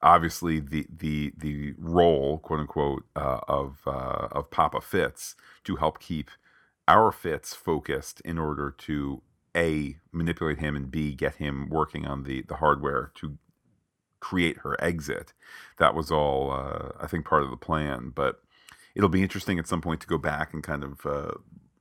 [0.03, 5.34] obviously, the the the role, quote unquote, uh, of uh, of Papa Fitz
[5.64, 6.30] to help keep
[6.86, 9.22] our Fitz focused in order to
[9.57, 13.38] a manipulate him and b get him working on the the hardware to
[14.20, 15.32] create her exit.
[15.78, 18.12] That was all, uh, I think, part of the plan.
[18.14, 18.40] But
[18.94, 21.32] it'll be interesting at some point to go back and kind of uh,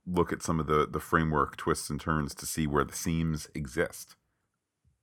[0.06, 3.48] look at some of the the framework twists and turns to see where the seams
[3.54, 4.16] exist.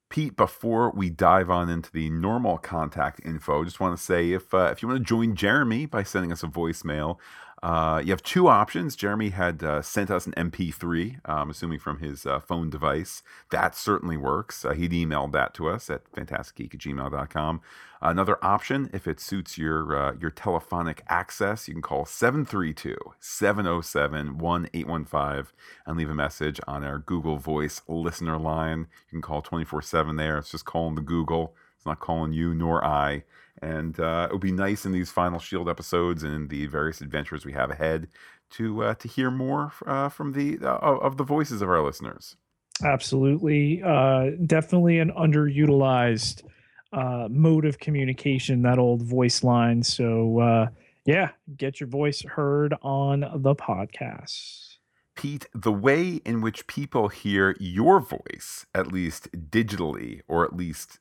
[0.10, 4.54] Pete, before we dive on into the normal contact info, just want to say if
[4.54, 7.18] uh, if you want to join Jeremy by sending us a voicemail,
[7.66, 8.96] uh, you have two options.
[8.96, 13.24] Jeremy had uh, sent us an MP3, I'm assuming from his uh, phone device.
[13.50, 14.64] That certainly works.
[14.64, 17.62] Uh, he'd emailed that to us at phantasticgeek at gmail.com.
[18.04, 24.38] Another option, if it suits your uh, your telephonic access, you can call 732 707
[24.38, 25.52] 1815
[25.88, 28.82] and leave a message on our Google Voice listener line.
[29.08, 30.38] You can call 24 7 there.
[30.38, 33.24] It's just calling the Google, it's not calling you nor I.
[33.62, 37.46] And uh, it would be nice in these final Shield episodes and the various adventures
[37.46, 38.08] we have ahead
[38.52, 42.36] to uh, to hear more uh, from the uh, of the voices of our listeners.
[42.84, 46.44] Absolutely, uh, definitely an underutilized
[46.92, 48.62] uh, mode of communication.
[48.62, 49.84] That old voice line.
[49.84, 50.70] So
[51.06, 54.78] yeah, get your voice heard on the podcast.
[55.16, 61.00] Pete, the way in which people hear your voice, at least digitally, or at least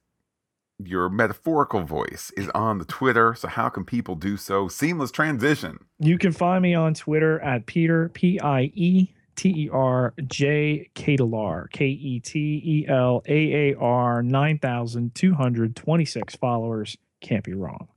[0.79, 3.35] your metaphorical voice is on the Twitter.
[3.35, 4.69] So how can people do so?
[4.69, 5.79] Seamless transition.
[5.99, 10.91] You can find me on Twitter at Pieter P I E T E R J
[10.95, 16.35] Ketelaar K E T E L A A R nine thousand two hundred twenty six
[16.37, 16.97] followers.
[17.21, 17.89] Can't be wrong.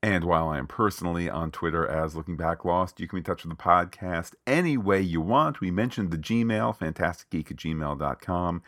[0.00, 3.24] And while I am personally on Twitter as Looking Back Lost, you can be in
[3.24, 5.60] touch with the podcast any way you want.
[5.60, 8.62] We mentioned the Gmail, phantasticgeek at gmail.com,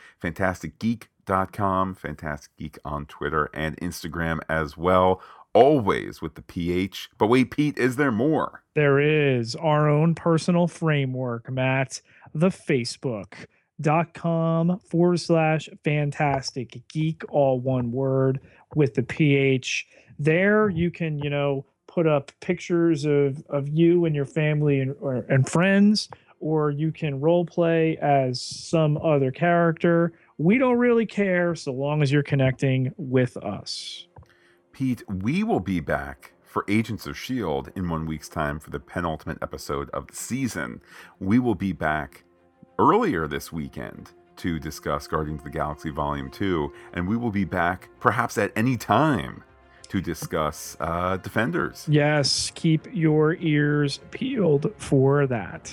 [1.31, 5.23] phantasticgeek.com, Phantastic Geek on Twitter and Instagram as well.
[5.53, 7.11] Always with the PH.
[7.19, 8.63] But wait, Pete, is there more?
[8.75, 12.01] There is our own personal framework, Matt,
[12.35, 13.47] the Facebook
[13.81, 18.39] dot com forward slash phantastic geek all one word
[18.75, 19.87] with the ph
[20.19, 24.95] there you can you know put up pictures of of you and your family and
[25.01, 26.11] or, and friends
[26.41, 32.03] or you can role play as some other character we don't really care so long
[32.03, 34.07] as you're connecting with us
[34.73, 37.71] pete we will be back for Agents of S.H.I.E.L.D.
[37.77, 40.81] in one week's time for the penultimate episode of the season.
[41.21, 42.25] We will be back
[42.77, 47.45] earlier this weekend to discuss Guardians of the Galaxy Volume 2, and we will be
[47.45, 49.45] back perhaps at any time
[49.91, 51.87] to discuss uh, Defenders.
[51.89, 55.73] Yes, keep your ears peeled for that.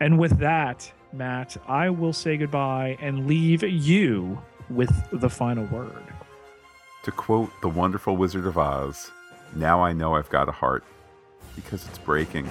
[0.00, 6.02] And with that, Matt, I will say goodbye and leave you with the final word.
[7.04, 9.10] To quote the wonderful Wizard of Oz,
[9.54, 10.84] now I know I've got a heart
[11.54, 12.48] because it's breaking.